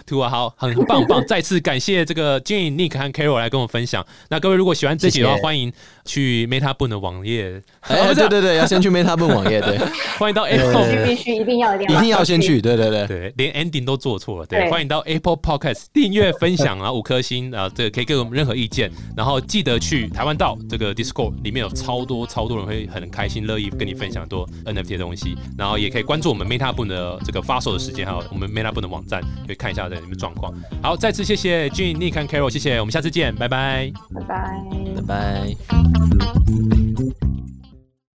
[0.07, 1.22] 图啊，好，很棒很棒。
[1.26, 4.03] 再次感谢这个 Jane、Nick 和 Carol 来跟我分享。
[4.30, 5.70] 那各位如果喜欢这集的话，欢迎
[6.07, 9.76] 去 Meta Boon 的网页，哎，不是啊对对对，要先去 Meta 问网页，对，
[10.18, 13.07] 欢迎到 Apple 须必须一定要一定要一定要先去，对对对。
[13.07, 14.46] 对，连 ending 都做错了。
[14.46, 18.90] 对，对欢迎到 Apple Podcast 订阅、分享啊，五颗星啊，这个可以给我们任何意见。
[19.14, 25.36] 然后记得去台湾道这个 Discord 里面有超多超多人会很开心乐意跟你分享多 NFT 的东西。
[25.57, 30.53] 然后也可以关注我们 Meta Boon 的这个发售的时间，还有我们 Meta Boon 的网站，可以看一下在里面状况。
[30.82, 33.93] 好，再次谢谢 Jane、Nick 和 Carol，谢谢，我们下次见，拜拜。
[34.14, 34.61] 拜拜。
[34.97, 36.81] 拜拜。